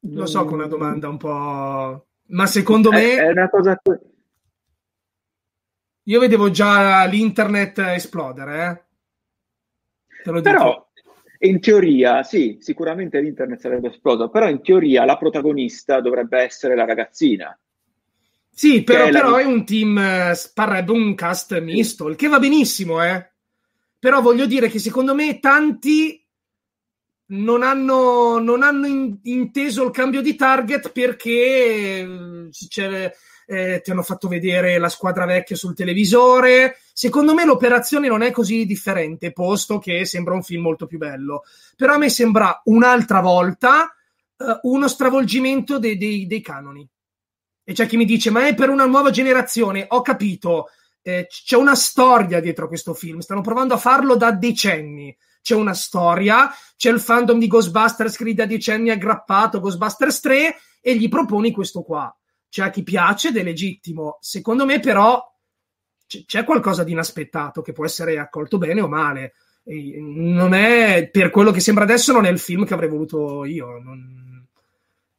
[0.01, 2.09] Lo so che è una domanda un po'...
[2.31, 3.15] Ma secondo me...
[3.19, 3.81] È una cosa...
[6.03, 8.89] Io vedevo già l'internet esplodere,
[10.25, 10.41] eh?
[10.43, 10.91] Però,
[11.39, 16.85] in teoria, sì, sicuramente l'internet sarebbe esploso, però in teoria la protagonista dovrebbe essere la
[16.85, 17.57] ragazzina.
[18.59, 19.39] Sì, però, però la...
[19.39, 23.31] è un team, eh, parrebbe un cast misto, il che va benissimo, eh.
[24.01, 26.21] Però voglio dire che secondo me tanti
[27.27, 32.49] non hanno, non hanno in, inteso il cambio di target perché
[33.47, 36.79] eh, ti hanno fatto vedere la squadra vecchia sul televisore.
[36.93, 41.45] Secondo me l'operazione non è così differente, posto che sembra un film molto più bello.
[41.77, 43.95] Però a me sembra un'altra volta
[44.37, 46.89] eh, uno stravolgimento dei, dei, dei canoni.
[47.69, 49.85] E c'è chi mi dice: Ma è per una nuova generazione.
[49.89, 50.71] Ho capito.
[51.03, 53.19] Eh, c'è una storia dietro questo film.
[53.19, 55.15] Stanno provando a farlo da decenni.
[55.43, 60.57] C'è una storia, c'è il fandom di Ghostbusters che da decenni è aggrappato Ghostbusters 3
[60.81, 62.11] e gli proponi questo qua.
[62.49, 64.17] C'è a chi piace ed è legittimo.
[64.23, 65.23] Secondo me, però,
[66.07, 69.35] c'è qualcosa di inaspettato che può essere accolto bene o male.
[69.65, 73.79] Non è per quello che sembra adesso, non è il film che avrei voluto io.
[73.79, 74.28] Non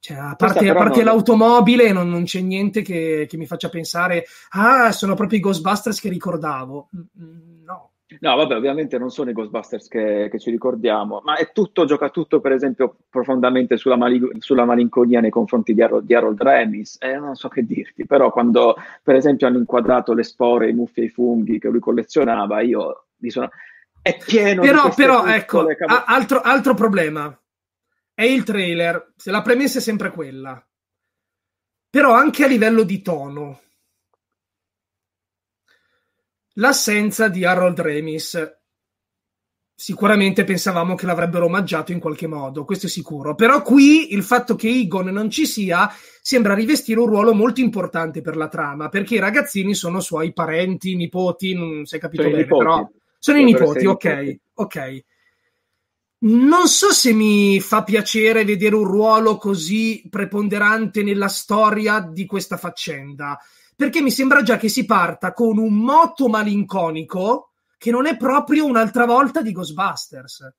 [0.10, 4.26] cioè, a parte, a parte l'automobile, non, non, c'è niente che, che, mi faccia pensare,
[4.54, 6.90] ah, sono proprio i Ghostbusters che ricordavo.
[6.96, 7.92] Mm, mm, no.
[8.22, 12.10] No, vabbè, ovviamente non sono i Ghostbusters che, che ci ricordiamo, ma è tutto, gioca
[12.10, 16.98] tutto, per esempio, profondamente sulla, mali- sulla malinconia nei confronti di, Harold, di Harold Remis.
[17.00, 21.02] Eh, non so che dirti, però quando, per esempio, hanno inquadrato le spore, i muffi
[21.02, 23.52] e i funghi che lui collezionava, io mi sono...
[24.02, 27.38] È pieno però, di Però, ecco, cab- altro, altro problema
[28.20, 30.62] è il trailer, se la premessa è sempre quella.
[31.90, 33.62] Però anche a livello di tono,
[36.56, 38.58] l'assenza di Harold Remis
[39.74, 43.36] sicuramente pensavamo che l'avrebbero omaggiato in qualche modo, questo è sicuro.
[43.36, 45.90] Però qui il fatto che Egon non ci sia
[46.22, 50.98] sembra rivestire un ruolo molto importante per la trama, perché i ragazzini sono suoi parenti,
[50.98, 55.04] nipoti, non si è capito sono bene, però sono i nipoti, ok, ok.
[56.22, 62.58] Non so se mi fa piacere vedere un ruolo così preponderante nella storia di questa
[62.58, 63.40] faccenda,
[63.74, 68.66] perché mi sembra già che si parta con un moto malinconico che non è proprio
[68.66, 70.54] un'altra volta di Ghostbusters.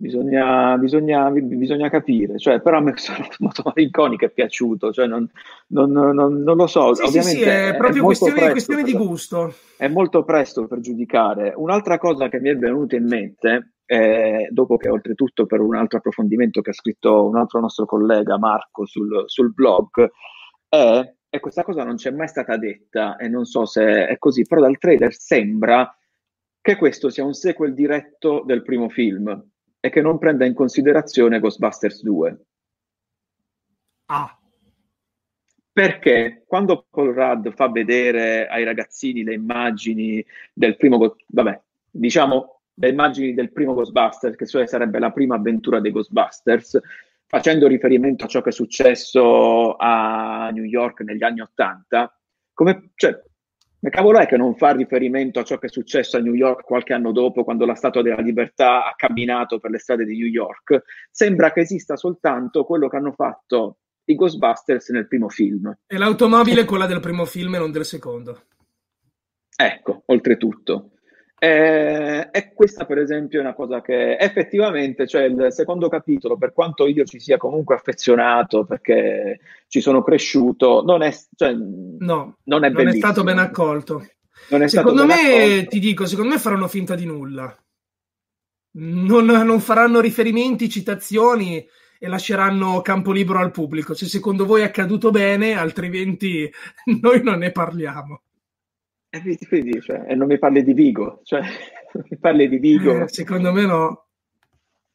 [0.00, 5.28] Bisogna, bisogna, bisogna capire, cioè, però a me questo moto malinconico è piaciuto, cioè non,
[5.68, 6.94] non, non, non, lo so.
[6.94, 9.52] Sì, Ovviamente sì, sì, è proprio è questione, questione di gusto.
[9.76, 11.52] È molto presto per giudicare.
[11.56, 15.98] Un'altra cosa che mi è venuta in mente, eh, dopo che oltretutto per un altro
[15.98, 20.08] approfondimento che ha scritto un altro nostro collega Marco sul, sul blog,
[20.68, 24.44] è, e questa cosa non c'è mai stata detta e non so se è così,
[24.44, 25.92] però dal trailer sembra
[26.60, 29.44] che questo sia un sequel diretto del primo film
[29.80, 32.38] e che non prenda in considerazione Ghostbusters 2.
[34.06, 34.38] Ah.
[35.72, 41.60] Perché quando Paul Rudd fa vedere ai ragazzini le immagini del primo, vabbè,
[41.90, 46.80] diciamo le immagini del primo Ghostbusters, che cioè sarebbe la prima avventura dei Ghostbusters,
[47.26, 52.12] facendo riferimento a ciò che è successo a New York negli anni Ottanta,
[52.52, 53.20] come, cioè,
[53.80, 56.64] Ma cavolo è che non fa riferimento a ciò che è successo a New York
[56.64, 60.26] qualche anno dopo, quando la Statua della Libertà ha camminato per le strade di New
[60.26, 60.82] York?
[61.10, 65.72] Sembra che esista soltanto quello che hanno fatto i Ghostbusters nel primo film.
[65.86, 68.42] E l'automobile è quella del primo film e non del secondo.
[69.56, 70.90] Ecco, oltretutto.
[71.40, 76.52] Eh, e questa, per esempio, è una cosa che effettivamente, cioè il secondo capitolo, per
[76.52, 82.64] quanto io ci sia comunque affezionato perché ci sono cresciuto, non è, cioè, no, non
[82.64, 84.04] è, non è stato ben accolto.
[84.66, 85.68] secondo me, accolto.
[85.68, 87.56] ti dico, secondo me faranno finta di nulla.
[88.70, 91.64] Non, non faranno riferimenti, citazioni
[92.00, 93.94] e lasceranno campo libero al pubblico.
[93.94, 96.50] Se secondo voi è accaduto bene, altrimenti
[97.00, 98.22] noi non ne parliamo.
[99.10, 101.40] E vedi, cioè, e non mi parli di Vigo, cioè,
[102.10, 103.02] mi parli di Vigo.
[103.02, 104.06] Eh, secondo me no.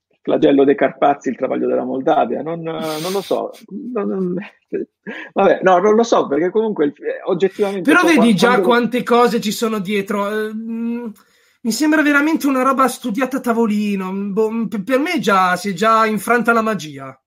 [0.09, 3.51] Il flagello dei Carpazi, il travaglio della Moldavia, non, non lo so.
[3.93, 4.35] Non, non,
[5.33, 6.93] vabbè, no, non lo so, perché comunque
[7.25, 7.89] oggettivamente...
[7.91, 10.29] Però vedi quando, già quante cose ci sono dietro.
[10.29, 11.11] Ehm,
[11.61, 14.11] mi sembra veramente una roba studiata a tavolino.
[14.13, 17.17] Boh, per me già, si è già infranta la magia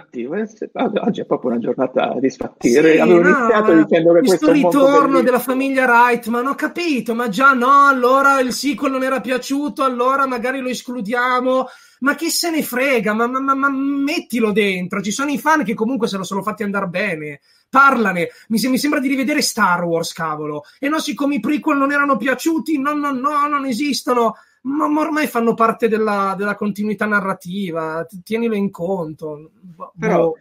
[0.00, 0.34] cattivo.
[0.34, 2.92] Eh, oggi è proprio una giornata di sfattire.
[2.92, 7.52] Sì, Avevo no, iniziato dicendo che questo ritorno della famiglia Reitman, ho capito, ma già
[7.52, 11.66] no, allora il sequel non era piaciuto, allora magari lo escludiamo.
[12.00, 13.14] Ma chi se ne frega?
[13.14, 15.00] Ma, ma, ma, ma mettilo dentro.
[15.00, 17.40] Ci sono i fan che comunque se lo sono fatti andare bene.
[17.70, 18.28] Parlane.
[18.48, 20.64] Mi, mi, sembra di rivedere Star Wars, cavolo.
[20.78, 25.26] E no, siccome i prequel non erano piaciuti, no, no, no, non esistono ma ormai
[25.26, 29.50] fanno parte della, della continuità narrativa, tienilo in conto.
[29.60, 30.32] Boh, Però,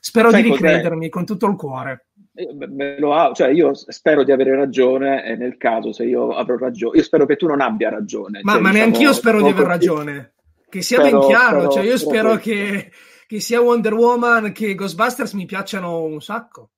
[0.00, 1.10] spero di ricredermi cos'è?
[1.10, 2.06] con tutto il cuore.
[2.36, 7.02] Ha, cioè io spero di avere ragione e nel caso se io avrò ragione, io
[7.02, 8.40] spero che tu non abbia ragione.
[8.42, 10.32] Ma, cioè, ma diciamo, neanche io spero di aver ragione.
[10.68, 12.90] Che sia spero, ben chiaro, spero, cioè io spero che,
[13.26, 16.70] che, sia Wonder Woman che Ghostbusters mi piacciono un sacco.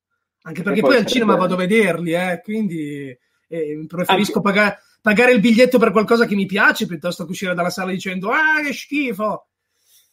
[0.42, 3.16] Anche perché poi, poi al cinema vado a vederli, eh, quindi
[3.48, 4.52] eh, preferisco anche...
[4.52, 8.30] pagare pagare il biglietto per qualcosa che mi piace piuttosto che uscire dalla sala dicendo
[8.30, 9.48] ah che schifo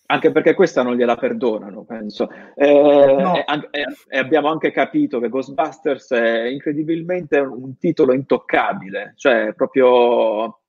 [0.08, 2.30] anche perché questa non gliela perdonano, penso.
[2.54, 3.36] Eh, no.
[3.36, 10.60] e, e, abbiamo anche capito che Ghostbusters è incredibilmente un titolo intoccabile, cioè proprio...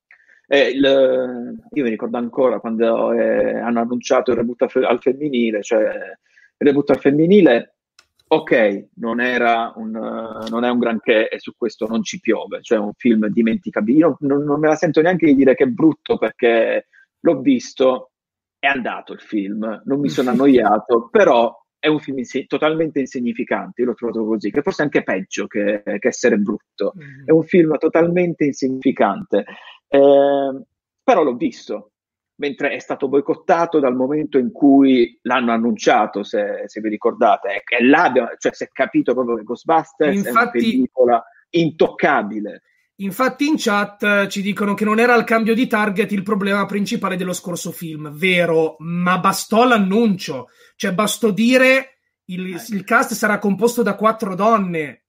[0.49, 5.83] Eh, il, io mi ricordo ancora quando eh, hanno annunciato il reboot al femminile, cioè
[5.83, 7.76] il reboot al femminile
[8.29, 12.79] ok, non, un, uh, non, è un granché e su questo non ci piove, cioè
[12.79, 14.17] un film dimenticabile.
[14.21, 16.89] Non, non, me la sento neanche di dire che è brutto perché
[17.21, 18.11] l'ho visto,
[18.59, 23.83] è andato il film, non mi sono annoiato, però è un film inse- totalmente insignificante,
[23.83, 26.95] io l'ho trovato così, che forse è anche peggio che, che essere brutto.
[26.97, 27.27] Mm-hmm.
[27.27, 29.45] È un film totalmente insignificante,
[29.89, 30.63] eh,
[31.03, 31.93] però l'ho visto
[32.37, 37.63] mentre è stato boicottato dal momento in cui l'hanno annunciato, se, se vi ricordate.
[37.65, 42.63] E là, cioè, si è capito proprio che Ghostbusters Infatti, è una pellicola intoccabile.
[42.99, 47.17] Infatti in chat ci dicono che non era il cambio di target il problema principale
[47.17, 52.75] dello scorso film, vero, ma bastò l'annuncio, cioè bastò dire il, eh.
[52.75, 55.05] il cast sarà composto da quattro donne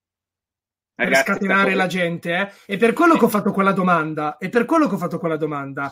[0.94, 2.74] per Ragazzi, scatenare la gente, eh?
[2.74, 5.38] È per quello che ho fatto quella domanda, è per quello che ho fatto quella
[5.38, 5.92] domanda.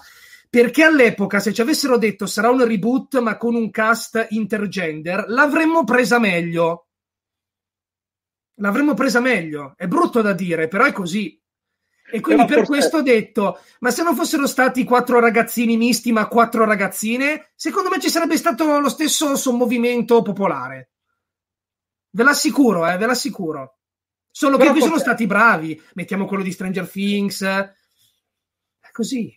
[0.49, 5.83] Perché all'epoca, se ci avessero detto sarà un reboot ma con un cast intergender, l'avremmo
[5.83, 6.87] presa meglio.
[8.55, 9.73] L'avremmo presa meglio.
[9.75, 11.39] È brutto da dire, però è così.
[12.07, 16.27] E quindi per questo ho detto, ma se non fossero stati quattro ragazzini misti ma
[16.27, 20.91] quattro ragazzine, secondo me ci sarebbe stato lo stesso sommovimento popolare.
[22.11, 23.79] Ve l'assicuro, eh, ve l'assicuro.
[24.29, 25.81] Solo che qui sono stati bravi.
[25.93, 27.41] Mettiamo quello di Stranger Things.
[27.41, 27.71] È
[28.91, 29.33] così.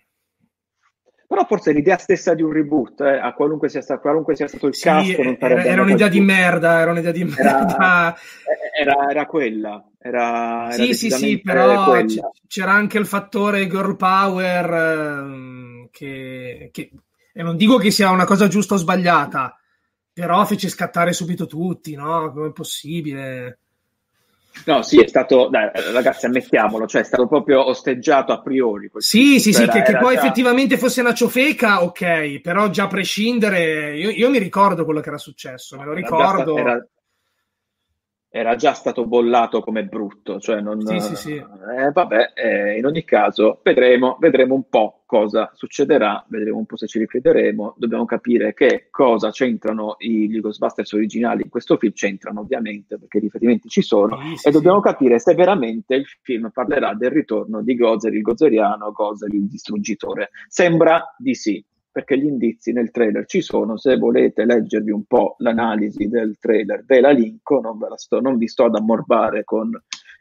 [1.28, 4.66] Però forse l'idea stessa di un reboot, eh, a qualunque sia, stato, qualunque sia stato
[4.66, 8.16] il sì, cast, era, era un'idea di merda, era un'idea di merda.
[8.74, 9.84] Era, era quella.
[9.98, 16.90] Era, sì, sì, sì, però c- c'era anche il fattore girl power eh, che, che,
[17.34, 19.54] e non dico che sia una cosa giusta o sbagliata,
[20.10, 22.32] però fece scattare subito tutti, no?
[22.32, 23.58] Come è possibile?
[24.66, 28.90] No, sì, è stato, dai, ragazzi, ammettiamolo, cioè è stato proprio osteggiato a priori.
[28.98, 30.20] Sì, sì, sì, era, che, che poi già...
[30.20, 35.08] effettivamente fosse una ciofeca, ok, però già a prescindere, io, io, mi ricordo quello che
[35.08, 36.56] era successo, me lo ricordo.
[36.56, 36.86] Era,
[38.30, 41.34] era già stato bollato come brutto, cioè non, sì, sì, sì.
[41.34, 46.76] Eh, vabbè, eh, in ogni caso vedremo, vedremo un po' cosa succederà, vedremo un po'
[46.76, 51.94] se ci ricrederemo, dobbiamo capire che cosa c'entrano i, gli Ghostbusters originali in questo film,
[51.94, 56.92] c'entrano ovviamente perché i riferimenti ci sono e dobbiamo capire se veramente il film parlerà
[56.92, 60.28] del ritorno di Gozer il Gozeriano, Gozer il distruggitore.
[60.48, 61.64] Sembra di sì,
[61.98, 63.76] perché gli indizi nel trailer ci sono.
[63.76, 68.20] Se volete leggervi un po' l'analisi del trailer ve la linko, non, ve la sto,
[68.20, 69.70] non vi sto ad ammorbare con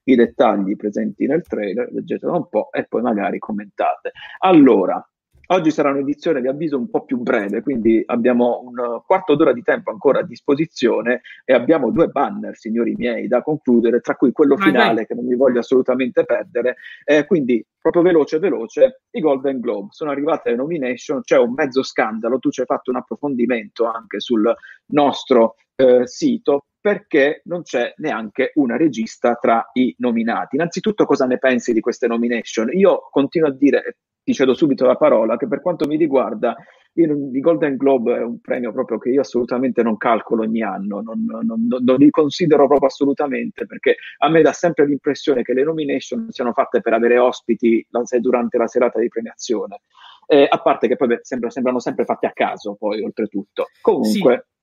[0.05, 4.11] i dettagli presenti nel trailer, leggetelo un po' e poi magari commentate.
[4.39, 5.07] Allora,
[5.49, 9.61] Oggi sarà un'edizione di avviso un po' più breve, quindi abbiamo un quarto d'ora di
[9.61, 14.57] tempo ancora a disposizione e abbiamo due banner, signori miei, da concludere, tra cui quello
[14.57, 16.75] finale che non mi voglio assolutamente perdere.
[17.05, 21.81] Eh, quindi, proprio veloce, veloce, i Golden Globe sono arrivate le nomination, c'è un mezzo
[21.81, 24.53] scandalo, tu ci hai fatto un approfondimento anche sul
[24.87, 30.55] nostro eh, sito perché non c'è neanche una regista tra i nominati.
[30.55, 32.69] Innanzitutto cosa ne pensi di queste nomination?
[32.71, 36.53] Io continuo a dire, ti cedo subito la parola, che per quanto mi riguarda
[36.95, 41.23] il Golden Globe è un premio proprio che io assolutamente non calcolo ogni anno, non,
[41.23, 45.63] non, non, non, li considero proprio assolutamente, perché a me dà sempre l'impressione che le
[45.63, 47.87] nomination siano fatte per avere ospiti
[48.19, 49.79] durante la serata di premiazione,
[50.27, 53.67] eh, a parte che poi beh, sembra, sembrano sempre fatti a caso, poi oltretutto.
[53.79, 54.45] Comunque...
[54.49, 54.55] Sì.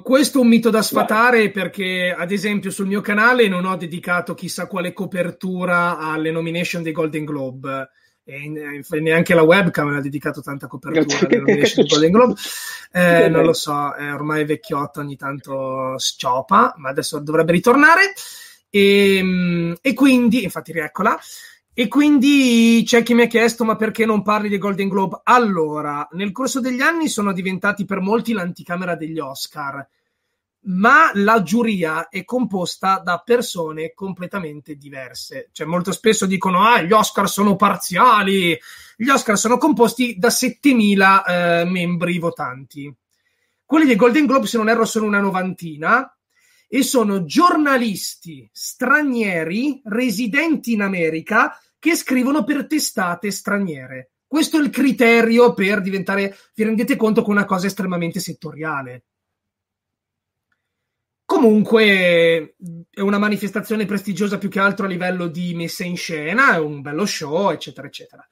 [0.00, 4.32] Questo è un mito da sfatare perché, ad esempio, sul mio canale non ho dedicato
[4.32, 7.88] chissà quale copertura alle nomination dei Golden Globe
[8.24, 12.34] e neanche la webcam ha dedicato tanta copertura Golden Globe.
[12.94, 18.12] Eh, non lo so, è ormai vecchiotto, ogni tanto sciopa, ma adesso dovrebbe ritornare.
[18.68, 21.18] E, ehm, e quindi, infatti, rieccola.
[21.72, 25.20] E quindi c'è chi mi ha chiesto: ma perché non parli dei Golden Globe?
[25.24, 29.88] Allora, nel corso degli anni sono diventati per molti l'anticamera degli Oscar
[30.64, 35.48] ma la giuria è composta da persone completamente diverse.
[35.52, 38.58] Cioè, molto spesso dicono: Ah, gli Oscar sono parziali.
[38.96, 42.94] Gli Oscar sono composti da 7000 eh, membri votanti.
[43.64, 46.14] Quelli dei Golden Globe, se non erro, sono una novantina
[46.68, 54.12] e sono giornalisti stranieri residenti in America che scrivono per testate straniere.
[54.26, 59.04] Questo è il criterio per diventare, vi rendete conto, che una cosa estremamente settoriale.
[61.42, 62.54] Comunque
[62.88, 66.82] è una manifestazione prestigiosa più che altro a livello di messa in scena, è un
[66.82, 68.24] bello show, eccetera, eccetera.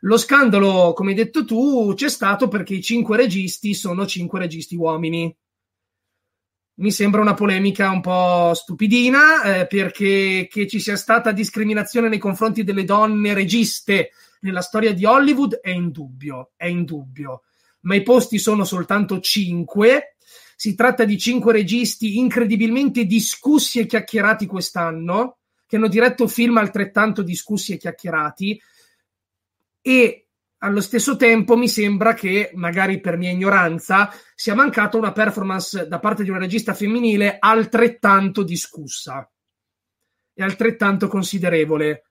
[0.00, 4.76] Lo scandalo, come hai detto tu, c'è stato perché i cinque registi sono cinque registi
[4.76, 5.34] uomini.
[6.74, 12.18] Mi sembra una polemica un po' stupidina, eh, perché che ci sia stata discriminazione nei
[12.18, 17.44] confronti delle donne registe nella storia di Hollywood è indubbio, è indubbio.
[17.84, 20.09] Ma i posti sono soltanto cinque
[20.60, 27.22] si tratta di cinque registi incredibilmente discussi e chiacchierati quest'anno, che hanno diretto film altrettanto
[27.22, 28.60] discussi e chiacchierati.
[29.80, 30.26] E
[30.58, 35.98] allo stesso tempo mi sembra che, magari per mia ignoranza, sia mancata una performance da
[35.98, 39.26] parte di una regista femminile altrettanto discussa
[40.34, 42.04] e altrettanto considerevole.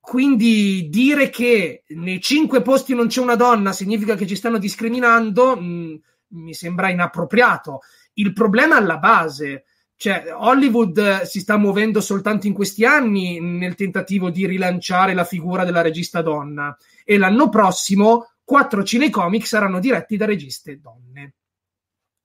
[0.00, 5.56] Quindi dire che nei cinque posti non c'è una donna significa che ci stanno discriminando.
[5.56, 7.80] Mh, mi sembra inappropriato.
[8.14, 9.64] Il problema alla base.
[9.98, 15.64] Cioè, Hollywood si sta muovendo soltanto in questi anni nel tentativo di rilanciare la figura
[15.64, 21.34] della regista donna e l'anno prossimo quattro cinecomic saranno diretti da registe donne.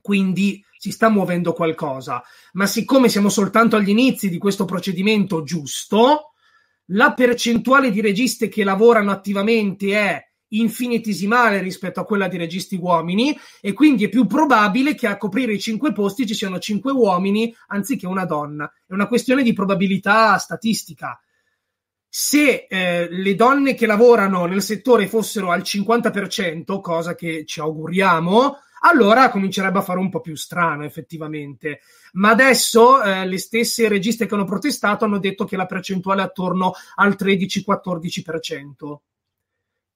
[0.01, 2.23] Quindi si sta muovendo qualcosa,
[2.53, 6.33] ma siccome siamo soltanto agli inizi di questo procedimento giusto,
[6.87, 13.37] la percentuale di registe che lavorano attivamente è infinitesimale rispetto a quella di registi uomini
[13.61, 17.55] e quindi è più probabile che a coprire i cinque posti ci siano cinque uomini
[17.67, 18.71] anziché una donna.
[18.85, 21.19] È una questione di probabilità statistica.
[22.13, 28.57] Se eh, le donne che lavorano nel settore fossero al 50%, cosa che ci auguriamo,
[28.83, 31.81] allora comincerebbe a fare un po' più strano effettivamente.
[32.13, 36.25] Ma adesso eh, le stesse registe che hanno protestato hanno detto che la percentuale è
[36.25, 38.97] attorno al 13-14%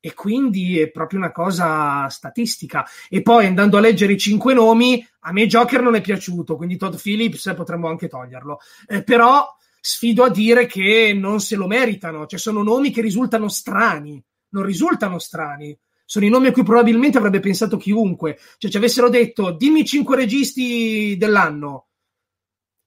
[0.05, 2.85] e quindi è proprio una cosa statistica.
[3.09, 6.77] E poi andando a leggere i cinque nomi, a me Joker non è piaciuto, quindi
[6.77, 8.59] Todd Phillips potremmo anche toglierlo.
[8.85, 9.47] Eh, però
[9.81, 14.61] sfido a dire che non se lo meritano, cioè sono nomi che risultano strani, non
[14.61, 15.75] risultano strani.
[16.05, 18.37] Sono i nomi a cui probabilmente avrebbe pensato chiunque.
[18.59, 21.87] Cioè, ci avessero detto dimmi cinque registi dell'anno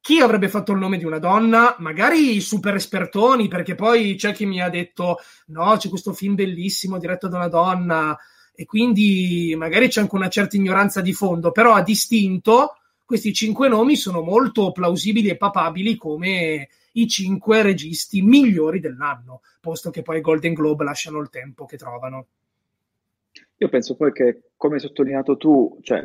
[0.09, 1.77] chi avrebbe fatto il nome di una donna?
[1.81, 6.35] Magari i super espertoni, perché poi c'è chi mi ha detto: no, c'è questo film
[6.35, 8.19] bellissimo diretto da una donna,
[8.55, 13.69] e quindi magari c'è anche una certa ignoranza di fondo, però a distinto questi cinque
[13.69, 20.23] nomi sono molto plausibili e papabili come i cinque registi migliori dell'anno, posto che poi
[20.23, 22.29] Golden Globe lasciano il tempo che trovano.
[23.59, 26.03] Io penso poi che, come hai sottolineato tu, cioè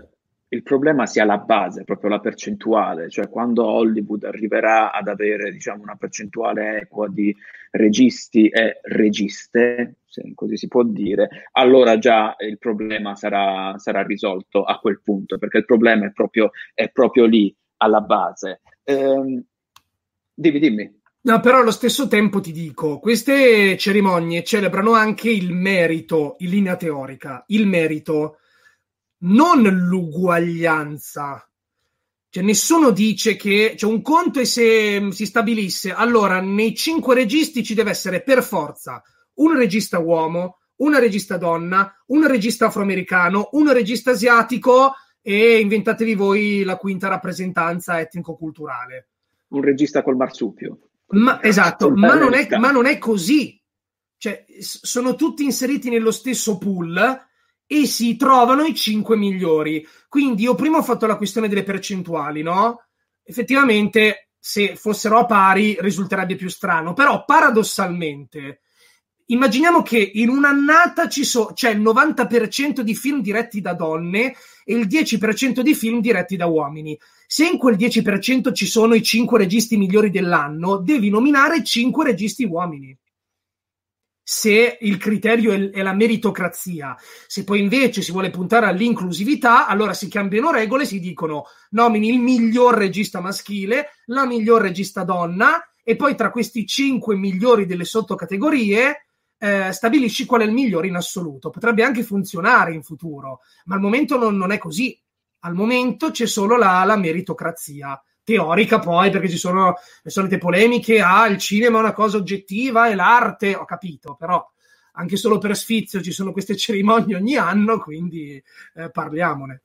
[0.53, 5.81] il problema sia la base, proprio la percentuale, cioè quando Hollywood arriverà ad avere diciamo,
[5.81, 7.35] una percentuale equa di
[7.71, 14.63] registi e registe, se così si può dire, allora già il problema sarà, sarà risolto
[14.63, 18.61] a quel punto, perché il problema è proprio, è proprio lì, alla base.
[18.83, 19.43] Ehm,
[20.33, 21.01] dimmi, dimmi.
[21.21, 26.75] No, però allo stesso tempo ti dico, queste cerimonie celebrano anche il merito in linea
[26.75, 28.37] teorica, il merito,
[29.23, 31.47] non l'uguaglianza.
[32.29, 37.63] Cioè, nessuno dice che cioè, un conto è se si stabilisse allora nei cinque registi
[37.63, 39.03] ci deve essere per forza
[39.35, 46.63] un regista uomo, una regista donna, un regista afroamericano, un regista asiatico e inventatevi voi
[46.63, 49.09] la quinta rappresentanza etnico-culturale.
[49.49, 50.89] Un regista col marsupio.
[51.09, 53.61] Ma, esatto, ma non, è, ma non, è, così.
[54.17, 57.21] Cioè, sono tutti inseriti nello stesso pool
[57.65, 59.85] e si trovano i cinque migliori.
[60.07, 62.85] Quindi io prima ho fatto la questione delle percentuali, no?
[63.23, 66.93] Effettivamente, se fossero a pari, risulterebbe più strano.
[66.93, 68.61] Però, paradossalmente,
[69.27, 74.35] immaginiamo che in un'annata ci so, c'è il 90% di film diretti da donne
[74.65, 76.99] e il 10% di film diretti da uomini.
[77.25, 82.43] Se in quel 10% ci sono i 5 registi migliori dell'anno, devi nominare 5 registi
[82.43, 82.95] uomini.
[84.23, 86.95] Se il criterio è, è la meritocrazia,
[87.27, 92.19] se poi invece si vuole puntare all'inclusività, allora si cambiano regole, si dicono nomini il
[92.19, 99.07] miglior regista maschile, la miglior regista donna, e poi tra questi 5 migliori delle sottocategorie
[99.37, 101.49] eh, stabilisci qual è il migliore in assoluto.
[101.49, 104.97] Potrebbe anche funzionare in futuro, ma al momento non, non è così.
[105.39, 111.01] Al momento c'è solo la, la, meritocrazia teorica, poi perché ci sono le solite polemiche:
[111.01, 114.45] ah, il cinema è una cosa oggettiva e l'arte, ho capito, però
[114.93, 118.41] anche solo per sfizio ci sono queste cerimonie ogni anno, quindi
[118.75, 119.63] eh, parliamone.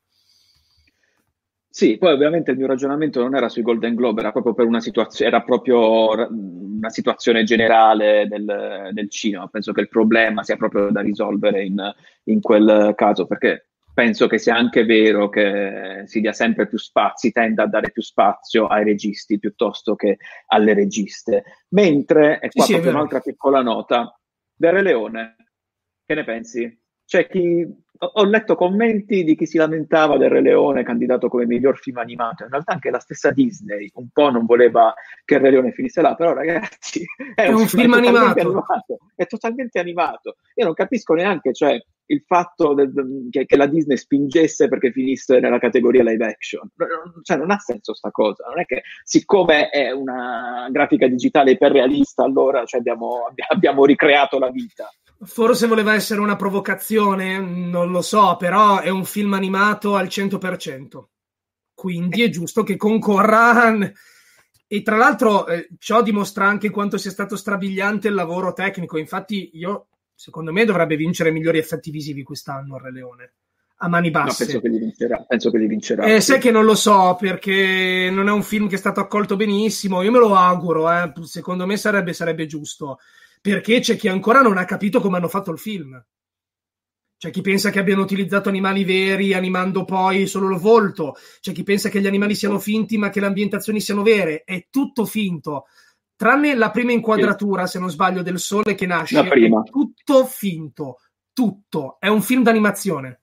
[1.78, 4.80] Sì, poi ovviamente il mio ragionamento non era sui Golden Globe, era proprio per una
[4.80, 9.46] situazione, era proprio una situazione generale del, del, cinema.
[9.46, 11.80] Penso che il problema sia proprio da risolvere in,
[12.24, 13.67] in, quel caso, perché
[13.98, 17.90] penso che sia anche vero che si dia sempre più spazio, si tenda a dare
[17.90, 21.42] più spazio ai registi piuttosto che alle registe.
[21.70, 24.16] Mentre, e qua sì, proprio un'altra piccola nota,
[24.54, 25.34] Dere Leone,
[26.06, 26.80] che ne pensi?
[27.04, 27.66] C'è chi
[27.98, 32.44] ho letto commenti di chi si lamentava del Re Leone candidato come miglior film animato.
[32.44, 34.94] In realtà anche la stessa Disney un po' non voleva
[35.24, 38.40] che il Re Leone finisse là, però ragazzi è, è un, un, film, animato.
[38.40, 38.98] animato.
[39.14, 40.36] È totalmente animato.
[40.54, 41.80] Io non capisco neanche cioè,
[42.10, 42.92] il fatto del,
[43.30, 46.68] che, che, la Disney spingesse perché finisse nella categoria live action.
[47.22, 48.46] Cioè, non ha senso sta cosa.
[48.48, 54.50] Non è che siccome è una grafica digitale iperrealista, allora cioè, abbiamo, abbiamo ricreato la
[54.50, 54.90] vita.
[55.20, 61.04] Forse voleva essere una provocazione, non lo so, però è un film animato al 100%.
[61.74, 63.76] Quindi è giusto che concorra.
[64.66, 68.98] E tra l'altro eh, ciò dimostra anche quanto sia stato strabiliante il lavoro tecnico.
[68.98, 73.32] Infatti, io, secondo me, dovrebbe vincere migliori effetti visivi quest'anno il Re Leone.
[73.80, 74.44] A mani basse.
[74.44, 75.24] No, penso che li vincerà.
[75.26, 76.04] Penso che li vincerà.
[76.04, 79.36] Eh, sai che non lo so, perché non è un film che è stato accolto
[79.36, 80.02] benissimo.
[80.02, 81.12] Io me lo auguro, eh.
[81.22, 82.98] secondo me sarebbe, sarebbe giusto
[83.40, 86.02] perché c'è chi ancora non ha capito come hanno fatto il film.
[87.18, 91.64] C'è chi pensa che abbiano utilizzato animali veri animando poi solo il volto, c'è chi
[91.64, 95.66] pensa che gli animali siano finti ma che le ambientazioni siano vere, è tutto finto.
[96.14, 101.00] Tranne la prima inquadratura, se non sbaglio, del sole che nasce, è tutto finto,
[101.32, 101.96] tutto.
[101.98, 103.20] È un film d'animazione.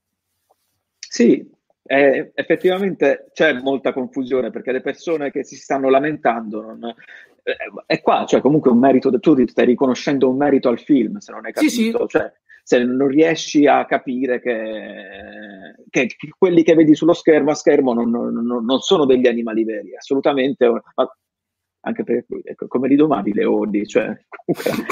[0.98, 1.50] Sì,
[1.82, 8.00] eh, effettivamente c'è molta confusione perché le persone che si stanno lamentando non, eh, è
[8.02, 11.52] qua, cioè comunque un merito, tu stai riconoscendo un merito al film, se non hai
[11.52, 12.06] capito, sì, sì.
[12.08, 12.32] Cioè,
[12.66, 18.10] se non riesci a capire che, che, quelli che vedi sullo schermo a schermo non,
[18.10, 20.82] non, non sono degli animali veri, assolutamente,
[21.82, 24.12] anche perché ecco, come li domani leoni, cioè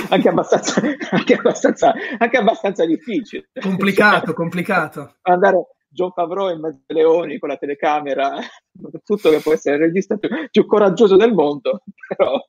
[0.09, 3.49] anche abbastanza, anche abbastanza, anche abbastanza difficile.
[3.61, 5.17] Complicato, cioè, complicato.
[5.23, 8.37] Andare, John Favreau in mezzo ai leoni con la telecamera,
[9.03, 12.41] tutto che può essere il regista più, più coraggioso del mondo, però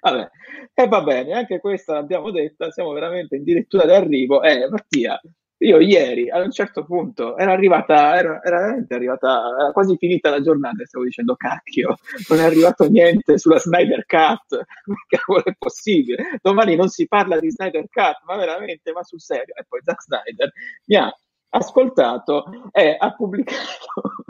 [0.00, 0.30] vabbè,
[0.74, 4.42] e va bene, anche questa l'abbiamo detta, siamo veramente in dirittura d'arrivo.
[4.42, 5.20] Eh, Mattia,
[5.58, 10.30] io ieri a un certo punto era arrivata, era, era veramente arrivata, era quasi finita
[10.30, 11.96] la giornata e stavo dicendo cacchio,
[12.28, 14.64] non è arrivato niente sulla Snyder Cut,
[15.08, 19.54] che è possibile, domani non si parla di Snyder Cut, ma veramente, ma sul serio,
[19.54, 20.52] e poi Zack Snyder
[20.86, 21.12] mi ha
[21.50, 24.24] ascoltato e ha pubblicato.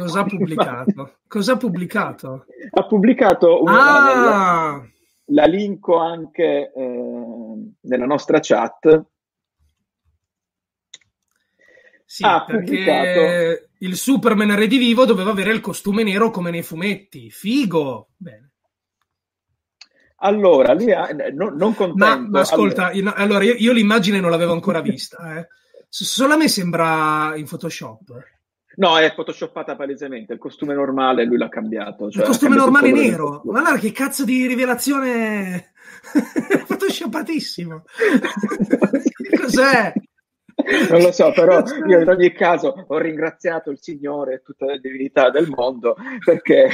[0.00, 1.18] Cosa ha pubblicato?
[1.26, 2.46] Cosa ha pubblicato?
[2.70, 4.86] Ha pubblicato una, ah!
[5.26, 9.04] la, linko anche eh, nella nostra chat.
[12.04, 17.30] Sì, ha pubblicato il Superman redivivo doveva avere il costume nero come nei fumetti.
[17.30, 18.08] Figo!
[18.16, 18.52] Bene.
[20.20, 22.04] Allora, lì ha, non, non contento.
[22.04, 25.38] Ma, ma ascolta, allora, allora io, io, l'immagine non l'avevo ancora vista.
[25.38, 25.48] Eh.
[25.88, 28.35] Solo a me sembra in Photoshop.
[28.76, 30.34] No, è photoshoppata palesemente.
[30.34, 32.10] Il costume normale lui l'ha cambiato.
[32.10, 33.42] Cioè il costume normale nero.
[33.44, 35.72] Ma allora che cazzo di rivelazione
[36.66, 37.84] photoshoppatissimo.
[39.40, 39.92] Cos'è?
[40.90, 44.80] Non lo so, però io in ogni caso ho ringraziato il Signore e tutte le
[44.80, 46.70] divinità del mondo perché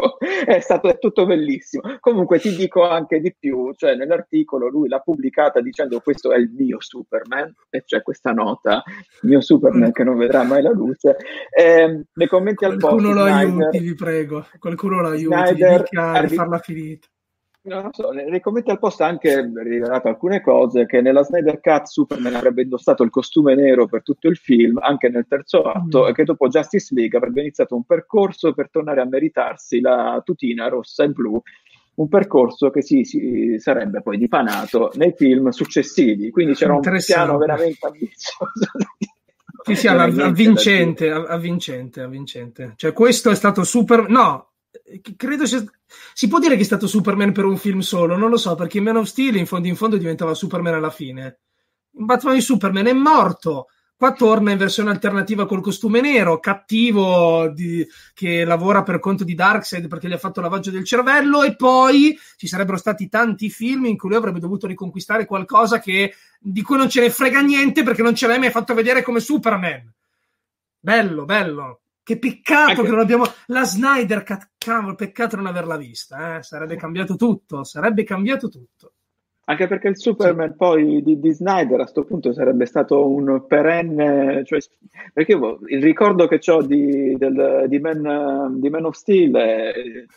[0.46, 1.82] è stato è tutto bellissimo.
[2.00, 6.50] Comunque ti dico anche di più, cioè nell'articolo lui l'ha pubblicata dicendo questo è il
[6.50, 8.82] mio Superman e c'è questa nota,
[9.22, 11.16] il mio Superman che non vedrà mai la luce.
[11.50, 16.22] E, nei commenti al post Qualcuno lo aiuti, vi prego, qualcuno lo aiuti, Snyder, dica
[16.26, 17.08] di farla finita.
[17.66, 21.84] Non so, nei commenti al post ha anche rivelato alcune cose, che nella Snyder Cut
[21.84, 26.08] Superman avrebbe indossato il costume nero per tutto il film, anche nel terzo atto, mm.
[26.08, 30.68] e che dopo Justice League avrebbe iniziato un percorso per tornare a meritarsi la tutina
[30.68, 31.40] rossa e blu,
[31.94, 36.30] un percorso che si, si sarebbe poi dipanato nei film successivi.
[36.30, 38.70] Quindi c'era un piano veramente ambizioso.
[39.62, 42.74] Sì, sì, avvincente, avvincente, avvincente.
[42.76, 44.08] Cioè questo è stato super...
[44.10, 44.48] No,
[45.16, 45.64] credo sia...
[46.12, 48.16] Si può dire che è stato Superman per un film solo?
[48.16, 50.90] Non lo so, perché in Man of Steel in fondo in fondo diventava Superman alla
[50.90, 51.40] fine.
[51.96, 53.68] In Batman di Superman è morto.
[53.96, 57.86] Qua torna in versione alternativa col costume nero, cattivo di...
[58.12, 62.18] che lavora per conto di Darkseid perché gli ha fatto lavaggio del cervello e poi
[62.36, 66.12] ci sarebbero stati tanti film in cui lui avrebbe dovuto riconquistare qualcosa che...
[66.40, 69.20] di cui non ce ne frega niente perché non ce l'hai mai fatto vedere come
[69.20, 69.90] Superman.
[70.80, 71.83] Bello, bello.
[72.04, 72.82] Che peccato Anche...
[72.82, 76.42] che non abbiamo la Snyder Cut, cavolo, peccato non averla vista, eh?
[76.42, 78.92] sarebbe cambiato tutto, sarebbe cambiato tutto.
[79.46, 80.56] Anche perché il Superman sì.
[80.56, 84.58] poi di, di, Snyder a questo punto sarebbe stato un perenne, cioè,
[85.12, 89.72] perché io, il ricordo che ho di, del, di, Man, di Man of Steel è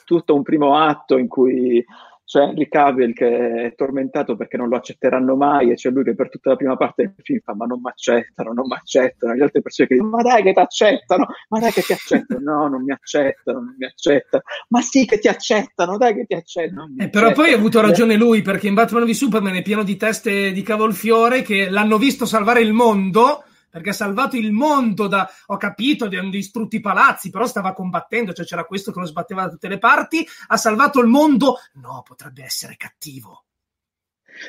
[0.05, 1.83] tutto un primo atto in cui
[2.27, 6.13] c'è Henry Cavill che è tormentato perché non lo accetteranno mai e c'è lui che
[6.13, 9.33] per tutta la prima parte del film fa ma non mi accettano, non mi accettano,
[9.33, 12.41] le altre persone che dicono ma dai che ti accettano, ma dai che ti accettano,
[12.41, 16.33] no non mi accettano, non mi accettano, ma sì che ti accettano, dai che ti
[16.33, 16.93] accettano.
[16.97, 19.95] Eh, però poi ha avuto ragione lui perché in Batman v Superman è pieno di
[19.95, 25.29] teste di cavolfiore che l'hanno visto salvare il mondo perché ha salvato il mondo da,
[25.47, 29.43] ho capito, hanno distrutto i palazzi, però stava combattendo, cioè c'era questo che lo sbatteva
[29.43, 33.43] da tutte le parti, ha salvato il mondo, no, potrebbe essere cattivo.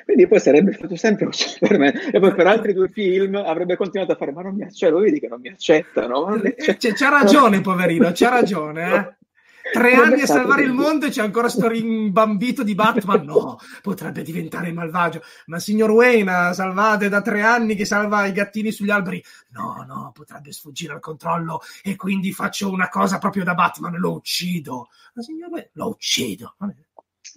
[0.04, 4.12] Quindi poi sarebbe stato sempre un Superman e poi per altri due film avrebbe continuato
[4.12, 6.26] a fare ma non mi accettano, vedi che non mi accettano.
[6.26, 6.76] Non accettano.
[6.78, 8.94] C'è, c'ha ragione poverino, c'ha ragione.
[8.94, 9.17] Eh?
[9.72, 13.24] Tre anni a salvare il mondo e c'è ancora sto rimbambito di Batman.
[13.24, 15.22] No, potrebbe diventare malvagio.
[15.46, 19.22] Ma signor Wayne, salvate da tre anni che salva i gattini sugli alberi.
[19.50, 24.12] No, no, potrebbe sfuggire al controllo e quindi faccio una cosa proprio da Batman, lo
[24.12, 24.88] uccido.
[25.14, 26.54] Ma signor Wayne, lo uccido.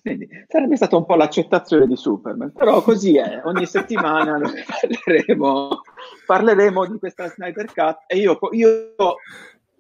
[0.02, 3.42] Quindi, sarebbe stata un po' l'accettazione di Superman, però così è.
[3.44, 5.82] Ogni settimana parleremo,
[6.26, 8.96] parleremo di questa Snyder Cut e io, io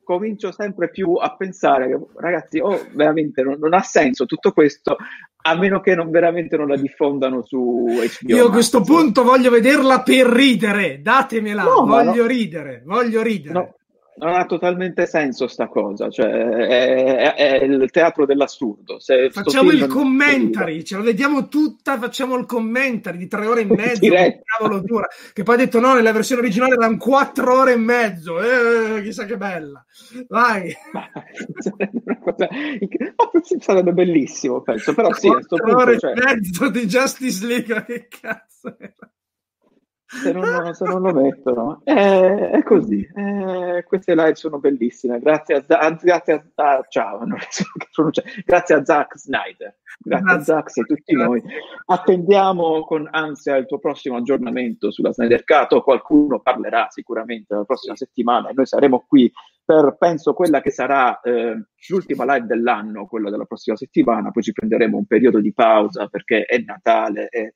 [0.04, 4.98] comincio sempre più a pensare che ragazzi, oh, veramente non, non, ha senso tutto questo
[5.44, 8.36] a meno che non veramente non la diffondano su HBO.
[8.36, 12.28] Io a questo punto voglio vederla per ridere, datemela, no, voglio no.
[12.28, 13.54] ridere, voglio ridere.
[13.54, 13.76] No,
[14.22, 19.00] non ha totalmente senso sta cosa, cioè è, è, è il teatro dell'assurdo.
[19.00, 23.66] Se facciamo il commentary, ce lo vediamo tutta, facciamo il commentary di tre ore e
[23.66, 27.74] mezzo, che cavolo dura, che poi ha detto no, nella versione originale erano quattro ore
[27.74, 29.84] e mezzo, eh, chissà che bella.
[30.28, 30.72] Vai.
[30.92, 31.10] Ma,
[32.22, 32.48] cosa...
[33.58, 35.78] sarebbe bellissimo, penso, però sì, a questo punto...
[35.78, 36.12] ore cioè...
[36.12, 39.12] e mezzo di Justice League, che cazzo era?
[40.12, 41.82] Se non, se non lo mettono.
[41.84, 43.08] È, è così.
[43.16, 45.20] Eh, queste live sono bellissime.
[45.20, 47.22] Grazie a, a, grazie a, a ciao,
[47.90, 48.10] so
[48.46, 49.78] grazie a Zack Snyder.
[50.00, 51.26] Grazie, grazie a Zack e a tutti grazie.
[51.26, 51.44] noi.
[51.86, 55.82] Attendiamo con ansia il tuo prossimo aggiornamento sulla Snyder Cut.
[55.82, 59.32] Qualcuno parlerà sicuramente la prossima settimana e noi saremo qui
[59.64, 61.56] per penso quella che sarà eh,
[61.88, 64.32] l'ultima live dell'anno, quella della prossima settimana.
[64.32, 67.56] Poi ci prenderemo un periodo di pausa perché è Natale e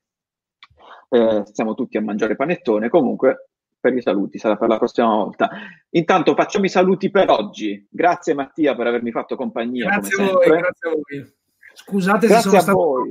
[1.16, 2.89] eh, stiamo tutti a mangiare panettone.
[2.89, 3.49] Comunque,
[3.80, 5.49] per i saluti, sarà per la prossima volta.
[5.91, 7.88] Intanto facciamo i saluti per oggi.
[7.89, 9.86] Grazie Mattia per avermi fatto compagnia.
[9.88, 11.34] Grazie a voi, grazie a voi.
[11.74, 13.03] Scusate grazie se sono stato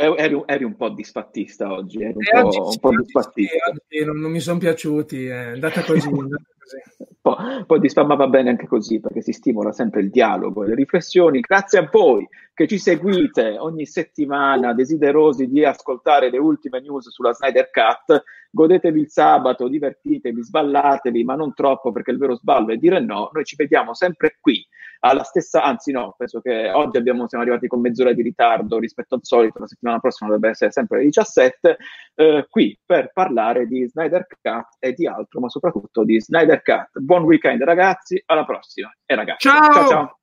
[0.00, 3.70] Eri, eri, un po' disfattista oggi, eri un, eh, po', oggi, un po' disfattista.
[3.86, 6.08] Sì, non, non, mi sono piaciuti, è andata così.
[6.08, 7.06] È andata così.
[7.20, 10.74] poi, poi di va bene anche così, perché si stimola sempre il dialogo e le
[10.74, 11.40] riflessioni.
[11.40, 17.34] Grazie a voi che ci seguite ogni settimana, desiderosi di ascoltare le ultime news sulla
[17.34, 18.22] Snyder Cut.
[18.50, 23.30] Godetevi il sabato, divertitevi, sballatevi, ma non troppo, perché il vero sballo è dire no.
[23.32, 24.66] Noi ci vediamo sempre qui
[25.00, 29.14] alla stessa, anzi no, penso che oggi abbiamo, siamo arrivati con mezz'ora di ritardo rispetto
[29.14, 31.76] al solito, la settimana prossima dovrebbe essere sempre alle 17,
[32.16, 36.98] eh, qui per parlare di Snyder Cut e di altro, ma soprattutto di Snyder Cut.
[37.00, 39.48] Buon weekend ragazzi, alla prossima e ragazzi.
[39.48, 39.88] ciao, ciao.
[39.88, 40.14] ciao.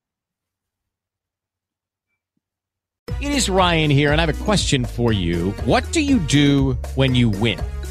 [3.19, 5.51] It is Ryan here and I have a question for you.
[5.65, 7.57] What do you do when you win?